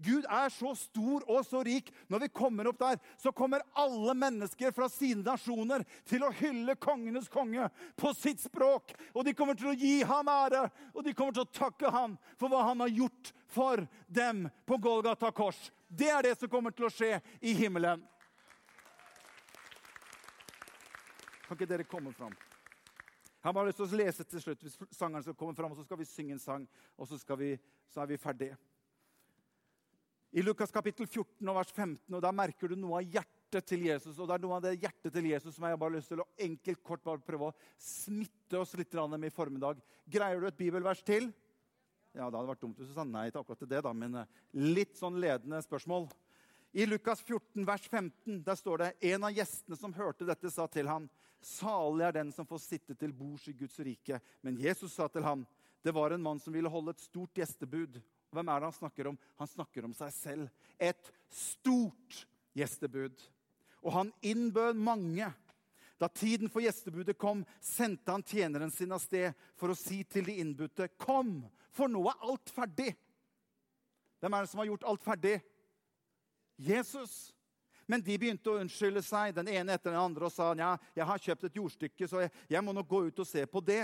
Gud 0.01 0.25
er 0.25 0.49
så 0.49 0.73
stor 0.77 1.25
og 1.29 1.45
så 1.45 1.61
rik. 1.65 1.91
Når 2.09 2.25
vi 2.25 2.29
kommer 2.33 2.69
opp 2.71 2.79
der, 2.81 2.99
så 3.21 3.31
kommer 3.35 3.63
alle 3.77 4.15
mennesker 4.17 4.73
fra 4.75 4.87
sine 4.89 5.23
nasjoner 5.25 5.85
til 6.09 6.25
å 6.25 6.31
hylle 6.41 6.75
kongenes 6.81 7.29
konge 7.31 7.67
på 7.99 8.13
sitt 8.17 8.41
språk. 8.41 8.95
Og 9.13 9.25
de 9.27 9.35
kommer 9.37 9.57
til 9.57 9.71
å 9.71 9.77
gi 9.77 9.99
ham 10.07 10.31
ære, 10.31 10.67
og 10.95 11.05
de 11.05 11.13
kommer 11.17 11.37
til 11.37 11.45
å 11.45 11.53
takke 11.53 11.91
ham 11.93 12.17
for 12.39 12.49
hva 12.49 12.63
han 12.71 12.81
har 12.83 12.93
gjort 12.93 13.33
for 13.51 13.85
dem 14.07 14.47
på 14.65 14.79
Golgata 14.81 15.31
kors. 15.35 15.69
Det 15.87 16.09
er 16.09 16.25
det 16.29 16.37
som 16.39 16.49
kommer 16.49 16.73
til 16.73 16.87
å 16.87 16.93
skje 16.93 17.19
i 17.41 17.53
himmelen. 17.57 18.01
Kan 21.45 21.59
ikke 21.59 21.67
dere 21.67 21.85
komme 21.85 22.15
fram? 22.15 22.33
Jeg 23.41 23.49
har 23.49 23.53
bare 23.57 23.71
lyst 23.71 23.79
til 23.81 23.89
å 23.89 23.99
lese 23.99 24.23
til 24.23 24.41
slutt. 24.41 24.61
Hvis 24.63 24.77
sangeren 24.95 25.25
skal 25.25 25.35
komme 25.35 25.57
fram, 25.57 25.73
så 25.75 25.83
skal 25.83 25.99
vi 25.99 26.05
synge 26.07 26.37
en 26.37 26.41
sang, 26.41 26.67
og 26.95 27.09
så, 27.09 27.17
vi, 27.35 27.55
så 27.89 28.03
er 28.03 28.13
vi 28.13 28.21
ferdige 28.21 28.57
i 30.31 30.41
Lukas 30.41 30.71
kapittel 30.71 31.07
14 31.09 31.49
og 31.51 31.57
vers 31.57 31.71
15, 31.75 32.15
og 32.15 32.21
der 32.23 32.35
merker 32.35 32.71
du 32.71 32.77
noe 32.79 33.01
av 33.01 33.15
hjertet 33.17 33.65
til 33.67 33.83
Jesus. 33.89 34.15
Og 34.15 34.29
det 34.29 34.37
er 34.37 34.43
noe 34.45 34.57
av 34.57 34.63
det 34.63 34.77
hjertet 34.79 35.11
til 35.11 35.27
Jesus 35.27 35.57
som 35.57 35.65
jeg 35.67 35.79
bare 35.79 35.91
har 35.91 35.97
lyst 35.97 36.11
til 36.13 36.23
å 36.23 36.27
enkelt 36.45 36.83
kort 36.87 37.03
bare 37.03 37.23
prøve 37.25 37.49
å 37.49 37.55
smitte 37.75 38.61
oss 38.61 38.71
litt 38.79 38.95
med 38.95 39.27
i 39.27 39.33
formiddag. 39.35 39.81
Greier 40.07 40.39
du 40.39 40.47
et 40.47 40.59
bibelvers 40.59 41.03
til? 41.03 41.33
Ja, 42.15 42.29
Det 42.29 42.37
hadde 42.37 42.47
vært 42.47 42.63
dumt 42.63 42.79
hvis 42.79 42.91
du 42.91 42.95
sa 42.95 43.03
nei 43.07 43.29
til 43.29 43.41
akkurat 43.41 43.67
det, 43.67 43.81
da, 43.83 43.91
men 43.93 44.15
eh, 44.21 44.31
litt 44.55 44.95
sånn 44.99 45.19
ledende 45.19 45.59
spørsmål. 45.63 46.07
I 46.71 46.87
Lukas 46.87 47.19
14, 47.23 47.65
vers 47.67 47.89
15, 47.89 48.39
der 48.47 48.55
står 48.55 48.77
det 48.79 48.89
en 49.11 49.27
av 49.27 49.35
gjestene 49.35 49.75
som 49.79 49.95
hørte 49.95 50.27
dette, 50.27 50.51
sa 50.51 50.67
til 50.71 50.87
ham, 50.87 51.09
salig 51.43 52.05
er 52.07 52.15
den 52.15 52.31
som 52.31 52.47
får 52.47 52.63
sitte 52.63 52.95
til 52.95 53.11
bords 53.11 53.49
i 53.51 53.55
Guds 53.57 53.79
rike. 53.83 54.21
Men 54.39 54.59
Jesus 54.59 54.95
sa 54.95 55.09
til 55.11 55.27
ham, 55.27 55.43
det 55.83 55.91
var 55.91 56.15
en 56.15 56.23
mann 56.23 56.39
som 56.39 56.55
ville 56.55 56.71
holde 56.71 56.95
et 56.95 57.03
stort 57.03 57.35
gjestebud. 57.35 57.99
Hvem 58.31 58.47
er 58.47 58.59
det 58.59 58.69
han 58.69 58.79
snakker 58.79 59.11
om? 59.11 59.19
Han 59.37 59.49
snakker 59.49 59.85
om 59.85 59.93
seg 59.95 60.11
selv. 60.15 60.67
Et 60.79 61.11
stort 61.27 62.23
gjestebud. 62.55 63.23
Og 63.83 63.93
han 63.95 64.11
innbød 64.21 64.79
mange. 64.79 65.27
Da 66.01 66.07
tiden 66.07 66.49
for 66.49 66.63
gjestebudet 66.63 67.17
kom, 67.19 67.43
sendte 67.61 68.13
han 68.13 68.23
tjeneren 68.25 68.71
sin 68.73 68.93
av 68.95 69.03
sted 69.03 69.35
for 69.59 69.69
å 69.69 69.77
si 69.77 70.01
til 70.03 70.25
de 70.25 70.39
innbudte, 70.41 70.87
'Kom, 70.97 71.45
for 71.69 71.87
nå 71.87 72.01
er 72.09 72.23
alt 72.25 72.49
ferdig.' 72.49 72.95
Hvem 74.19 74.33
er 74.33 74.41
det 74.41 74.49
som 74.49 74.57
har 74.57 74.65
gjort 74.65 74.83
alt 74.83 75.03
ferdig? 75.03 75.41
Jesus. 76.57 77.33
Men 77.85 78.01
de 78.01 78.17
begynte 78.17 78.49
å 78.49 78.59
unnskylde 78.61 79.01
seg, 79.03 79.35
den 79.35 79.47
ene 79.47 79.73
etter 79.73 79.91
den 79.91 79.99
andre, 79.99 80.25
og 80.25 80.31
sa 80.31 80.53
ja, 80.55 80.77
jeg 80.95 81.05
har 81.05 81.17
kjøpt 81.19 81.43
et 81.43 81.55
jordstykke, 81.55 82.07
så 82.07 82.21
jeg, 82.21 82.31
jeg 82.49 82.63
må 82.63 82.71
nok 82.71 82.87
gå 82.87 83.05
ut 83.07 83.19
og 83.19 83.27
se 83.27 83.45
på 83.45 83.59
det. 83.59 83.83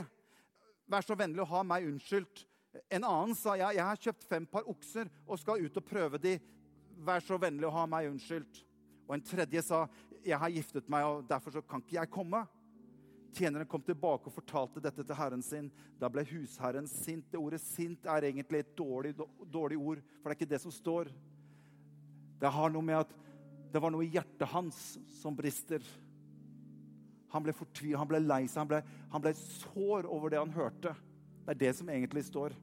Vær 0.87 1.01
så 1.03 1.17
vennlig 1.17 1.41
å 1.43 1.49
ha 1.51 1.63
meg 1.63 1.89
unnskyldt. 1.89 2.46
En 2.89 3.03
annen 3.03 3.35
sa 3.35 3.55
ja, 3.57 3.71
jeg 3.75 3.85
har 3.85 4.01
kjøpt 4.01 4.27
fem 4.27 4.45
par 4.49 4.67
okser 4.69 5.09
og 5.25 5.39
skal 5.41 5.63
ut 5.63 5.79
og 5.79 5.85
prøve 5.87 6.19
de. 6.21 6.37
Vær 7.05 7.23
så 7.23 7.37
vennlig 7.41 7.67
å 7.67 7.73
ha 7.75 7.85
meg 7.89 8.09
unnskyldt. 8.11 8.63
Og 9.07 9.15
en 9.15 9.23
tredje 9.23 9.63
sa 9.65 9.85
jeg 10.27 10.39
har 10.39 10.51
giftet 10.51 10.89
meg, 10.91 11.05
og 11.07 11.27
derfor 11.29 11.61
kan 11.63 11.83
ikke 11.83 11.99
jeg 11.99 12.11
komme. 12.11 12.43
Tjeneren 13.37 13.67
kom 13.69 13.83
tilbake 13.85 14.27
og 14.27 14.35
fortalte 14.35 14.81
dette 14.83 15.03
til 15.05 15.17
herren 15.17 15.43
sin. 15.45 15.69
Da 15.99 16.09
ble 16.11 16.25
husherren 16.27 16.87
sint. 16.89 17.29
Det 17.31 17.39
ordet 17.39 17.61
'sint' 17.61 18.07
er 18.07 18.27
egentlig 18.27 18.59
et 18.59 18.75
dårlig, 18.77 19.15
dårlig 19.45 19.77
ord, 19.77 20.01
for 20.21 20.29
det 20.29 20.35
er 20.35 20.39
ikke 20.39 20.53
det 20.55 20.61
som 20.61 20.71
står. 20.71 21.11
Det 22.41 22.51
har 22.51 22.69
noe 22.69 22.81
med 22.81 22.99
at 22.99 23.13
det 23.71 23.81
var 23.81 23.91
noe 23.91 24.05
i 24.05 24.11
hjertet 24.11 24.47
hans 24.47 24.97
som 25.21 25.35
brister. 25.35 25.83
Han 27.33 27.43
ble 27.43 27.53
fortvilet, 27.53 27.99
han 27.99 28.07
ble 28.07 28.19
lei 28.23 28.47
seg, 28.47 28.71
han 28.71 28.83
han 29.11 29.21
ble 29.21 29.33
sår 29.33 30.07
over 30.07 30.29
det 30.29 30.39
han 30.39 30.55
hørte. 30.55 30.95
Det 31.47 31.53
er 31.53 31.59
det 31.59 31.75
som 31.77 31.89
egentlig 31.89 32.25
står. 32.27 32.53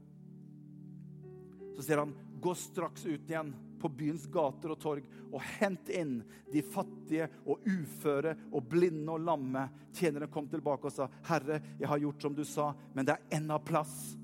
Så 1.72 1.82
sier 1.82 2.02
han, 2.02 2.14
'Gå 2.40 2.54
straks 2.54 3.06
ut 3.06 3.30
igjen 3.30 3.54
på 3.80 3.88
byens 3.88 4.26
gater 4.26 4.74
og 4.74 4.80
torg 4.80 5.06
og 5.32 5.40
hent 5.56 5.88
inn 5.88 6.18
de 6.52 6.60
fattige 6.60 7.30
og 7.46 7.64
uføre 7.64 8.34
og 8.52 8.68
blinde 8.68 9.08
og 9.14 9.24
lamme.' 9.24 9.70
Tjeneren 9.96 10.28
kom 10.28 10.48
tilbake 10.52 10.84
og 10.84 10.92
sa, 10.92 11.08
'Herre, 11.24 11.62
jeg 11.80 11.88
har 11.88 11.98
gjort 11.98 12.22
som 12.22 12.34
du 12.34 12.44
sa, 12.44 12.74
men 12.92 13.06
det 13.06 13.16
er 13.16 13.40
ennå 13.40 13.58
plass.' 13.64 14.18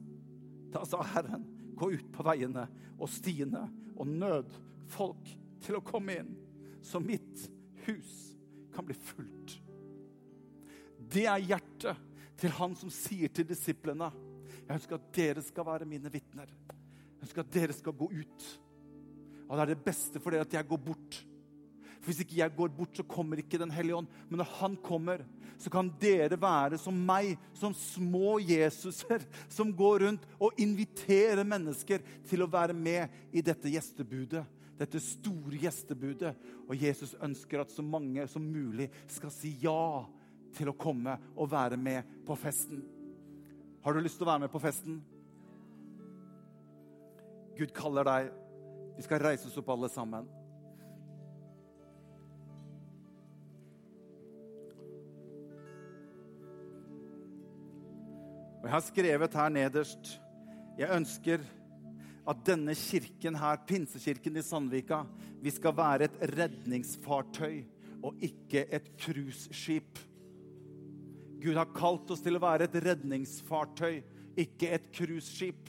Da 0.70 0.84
sa 0.84 1.02
Herren, 1.02 1.48
'Gå 1.74 1.94
ut 1.94 2.12
på 2.12 2.22
veiene 2.22 2.68
og 2.98 3.08
stiene 3.08 3.64
og 3.96 4.06
nød 4.06 4.52
folk 4.92 5.36
til 5.64 5.80
å 5.80 5.84
komme 5.84 6.20
inn, 6.20 6.36
så 6.82 7.00
mitt 7.00 7.48
hus 7.86 8.36
kan 8.74 8.84
bli 8.84 8.94
fullt.' 8.94 9.60
Det 11.00 11.24
er 11.24 11.38
hjertet 11.38 11.96
til 12.36 12.50
han 12.50 12.76
som 12.76 12.90
sier 12.90 13.32
til 13.32 13.48
disiplene 13.48 14.12
jeg 14.70 14.78
ønsker 14.78 15.00
at 15.00 15.06
dere 15.16 15.42
skal 15.42 15.66
være 15.66 15.86
mine 15.90 16.10
vitner. 16.14 16.46
Jeg 16.46 17.24
ønsker 17.24 17.42
at 17.42 17.54
dere 17.56 17.74
skal 17.74 17.94
gå 17.98 18.06
ut. 18.06 18.44
Og 19.48 19.56
det 19.56 19.62
er 19.64 19.70
det 19.72 19.82
beste 19.82 20.20
for 20.22 20.30
dere 20.30 20.46
at 20.46 20.52
jeg 20.54 20.68
går 20.70 20.78
bort. 20.84 21.16
For 21.98 22.06
Hvis 22.06 22.20
ikke 22.22 22.36
jeg 22.38 22.54
går 22.54 22.70
bort, 22.76 22.92
så 22.94 23.02
kommer 23.02 23.42
ikke 23.42 23.58
Den 23.58 23.72
hellige 23.74 23.96
ånd. 23.96 24.06
Men 24.28 24.38
når 24.38 24.52
han 24.60 24.76
kommer, 24.76 25.24
så 25.58 25.72
kan 25.74 25.90
dere 25.98 26.38
være 26.40 26.78
som 26.78 26.94
meg, 26.94 27.34
som 27.52 27.74
små 27.74 28.38
Jesuser, 28.38 29.26
som 29.48 29.74
går 29.74 30.06
rundt 30.06 30.30
og 30.38 30.54
inviterer 30.62 31.42
mennesker 31.42 32.06
til 32.30 32.46
å 32.46 32.48
være 32.48 32.72
med 32.72 33.10
i 33.34 33.42
dette 33.42 33.74
gjestebudet. 33.74 34.44
Dette 34.78 35.02
store 35.02 35.64
gjestebudet. 35.66 36.30
Og 36.70 36.78
Jesus 36.78 37.18
ønsker 37.18 37.66
at 37.66 37.74
så 37.74 37.82
mange 37.82 38.22
som 38.30 38.46
mulig 38.46 38.86
skal 39.10 39.34
si 39.34 39.56
ja 39.66 40.06
til 40.54 40.70
å 40.70 40.78
komme 40.78 41.18
og 41.34 41.50
være 41.50 41.76
med 41.76 42.22
på 42.22 42.38
festen. 42.38 42.99
Har 43.84 43.92
du 43.96 44.00
lyst 44.04 44.18
til 44.20 44.26
å 44.26 44.28
være 44.28 44.44
med 44.44 44.52
på 44.52 44.60
festen? 44.60 44.98
Gud 47.56 47.72
kaller 47.76 48.04
deg. 48.04 48.28
Vi 48.98 49.04
skal 49.06 49.22
reise 49.24 49.48
oss 49.48 49.56
opp 49.60 49.70
alle 49.72 49.88
sammen. 49.92 50.28
Og 58.60 58.66
Jeg 58.68 58.74
har 58.74 58.84
skrevet 58.84 59.36
her 59.40 59.52
nederst 59.54 60.10
Jeg 60.76 60.92
ønsker 60.92 61.40
at 62.28 62.42
denne 62.44 62.74
kirken 62.76 63.38
her, 63.40 63.56
Pinsekirken 63.66 64.36
i 64.36 64.42
Sandvika, 64.44 65.00
vi 65.40 65.50
skal 65.50 65.72
være 65.76 66.06
et 66.06 66.18
redningsfartøy 66.36 67.62
og 68.04 68.20
ikke 68.24 68.66
et 68.70 68.92
cruiseskip. 69.00 69.98
Gud 71.40 71.56
har 71.56 71.70
kalt 71.76 72.10
oss 72.12 72.22
til 72.24 72.36
å 72.36 72.42
være 72.42 72.68
et 72.68 72.78
redningsfartøy, 72.84 74.00
ikke 74.40 74.74
et 74.76 74.90
cruiseskip. 74.94 75.68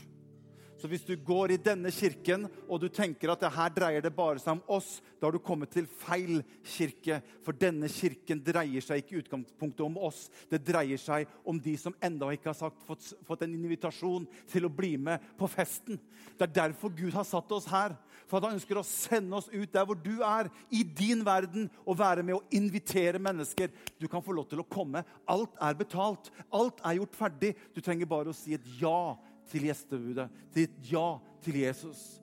Så 0.82 0.89
hvis 0.89 1.04
du 1.06 1.13
går 1.13 1.52
i 1.54 1.60
denne 1.62 1.91
kirken 1.94 2.48
og 2.65 2.80
du 2.82 2.88
tenker 2.89 3.30
at 3.30 3.44
det 3.44 3.52
her 3.54 3.74
dreier 3.76 4.02
det 4.02 4.10
bare 4.17 4.41
seg 4.41 4.56
om 4.56 4.63
oss, 4.80 4.96
da 5.20 5.28
har 5.28 5.36
du 5.36 5.44
kommet 5.46 5.70
til 5.70 5.86
feil 5.86 6.39
kirke. 6.65 7.20
For 7.46 7.54
denne 7.54 7.86
kirken 7.91 8.41
dreier 8.41 8.82
seg 8.82 9.04
ikke 9.04 9.13
i 9.13 9.20
utgangspunktet 9.22 9.84
om 9.86 10.00
oss. 10.02 10.24
Det 10.50 10.63
dreier 10.65 10.98
seg 10.98 11.30
om 11.46 11.62
de 11.62 11.76
som 11.78 11.94
enda 12.02 12.32
ikke 12.34 12.50
har 12.50 12.58
sagt, 12.58 12.82
fått, 12.88 13.12
fått 13.28 13.46
en 13.46 13.54
invitasjon 13.54 14.26
til 14.50 14.65
å 14.65 14.74
bli 14.74 14.96
med 14.98 15.22
på 15.38 15.50
festen. 15.54 16.02
Det 16.34 16.50
er 16.50 16.58
derfor 16.63 16.89
Gud 16.98 17.13
har 17.13 17.30
satt 17.30 17.54
oss 17.54 17.70
her. 17.70 17.94
For 18.26 18.39
at 18.39 18.48
han 18.48 18.58
ønsker 18.58 18.80
å 18.80 18.88
sende 18.88 19.38
oss 19.38 19.52
ut 19.52 19.70
der 19.70 19.86
hvor 19.86 19.98
du 20.02 20.24
er, 20.26 20.50
i 20.74 20.82
din 20.82 21.22
verden, 21.28 21.70
og 21.86 22.00
være 22.00 22.24
med 22.26 22.39
å 22.39 22.46
invitere 22.58 23.22
mennesker. 23.22 23.70
Du 24.02 24.08
kan 24.10 24.24
få 24.26 24.34
lov 24.34 24.50
til 24.50 24.63
å 24.63 24.70
komme. 24.72 25.04
Alt 25.30 25.54
er 25.62 25.78
betalt. 25.78 26.32
Alt 26.50 26.82
er 26.82 26.98
gjort 26.98 27.20
ferdig. 27.20 27.54
Du 27.76 27.84
trenger 27.86 28.10
bare 28.10 28.34
å 28.34 28.38
si 28.38 28.56
et 28.58 28.72
ja 28.80 29.13
til 29.51 29.67
gjestebudet, 29.67 30.29
til 30.53 30.67
ditt 30.67 30.91
ja 30.91 31.19
til 31.43 31.59
Jesus. 31.61 32.21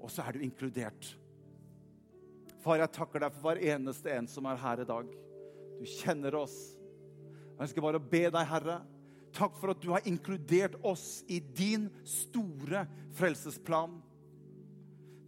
Og 0.00 0.12
så 0.12 0.24
er 0.24 0.36
du 0.36 0.44
inkludert. 0.44 1.14
Far, 2.60 2.80
jeg 2.80 2.92
takker 2.92 3.24
deg 3.24 3.34
for 3.34 3.48
hver 3.48 3.62
eneste 3.74 4.12
en 4.12 4.28
som 4.28 4.48
er 4.48 4.60
her 4.60 4.82
i 4.82 4.88
dag. 4.88 5.10
Du 5.80 5.84
kjenner 5.88 6.36
oss. 6.36 6.56
Jeg 7.56 7.66
ønsker 7.66 7.84
bare 7.84 8.00
å 8.00 8.10
be 8.12 8.22
deg, 8.28 8.48
Herre, 8.48 8.80
takk 9.36 9.56
for 9.60 9.72
at 9.72 9.80
du 9.82 9.90
har 9.92 10.06
inkludert 10.08 10.76
oss 10.86 11.22
i 11.28 11.38
din 11.40 11.88
store 12.08 12.86
frelsesplan. 13.16 13.98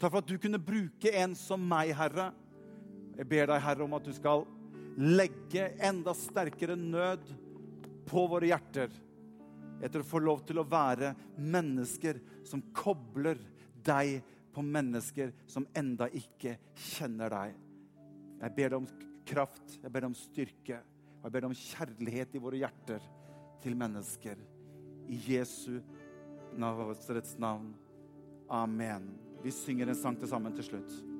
Takk 0.00 0.10
for 0.10 0.20
at 0.22 0.28
du 0.28 0.40
kunne 0.40 0.60
bruke 0.60 1.12
en 1.22 1.36
som 1.38 1.62
meg, 1.62 1.92
Herre. 1.96 2.30
Jeg 3.16 3.28
ber 3.28 3.48
deg, 3.52 3.62
Herre, 3.64 3.84
om 3.86 3.96
at 3.96 4.08
du 4.08 4.12
skal 4.16 4.44
legge 4.98 5.70
enda 5.80 6.12
sterkere 6.16 6.76
nød 6.76 7.24
på 8.08 8.26
våre 8.28 8.50
hjerter 8.50 8.92
etter 9.82 10.02
å 10.02 10.06
få 10.06 10.20
lov 10.22 10.44
til 10.46 10.60
å 10.62 10.68
være 10.68 11.12
mennesker 11.36 12.20
som 12.46 12.62
kobler 12.74 13.40
deg 13.82 14.20
på 14.54 14.62
mennesker 14.62 15.32
som 15.50 15.66
enda 15.74 16.08
ikke 16.14 16.56
kjenner 16.94 17.32
deg. 17.32 17.56
Jeg 18.42 18.56
ber 18.56 18.72
deg 18.74 18.78
om 18.78 18.88
kraft, 19.26 19.78
jeg 19.82 19.90
ber 19.90 20.04
deg 20.04 20.10
om 20.10 20.18
styrke, 20.18 20.80
og 21.20 21.26
jeg 21.26 21.34
ber 21.34 21.44
deg 21.44 21.50
om 21.50 21.58
kjærlighet 21.58 22.36
i 22.36 22.42
våre 22.42 22.62
hjerter 22.62 23.06
til 23.62 23.78
mennesker. 23.78 24.40
I 25.10 25.18
Jesu 25.34 25.80
navn. 27.38 27.72
Amen. 28.52 29.08
Vi 29.42 29.50
synger 29.54 29.90
en 29.90 29.98
sang 29.98 30.18
til 30.18 30.30
sammen 30.30 30.54
til 30.54 30.66
slutt. 30.66 31.11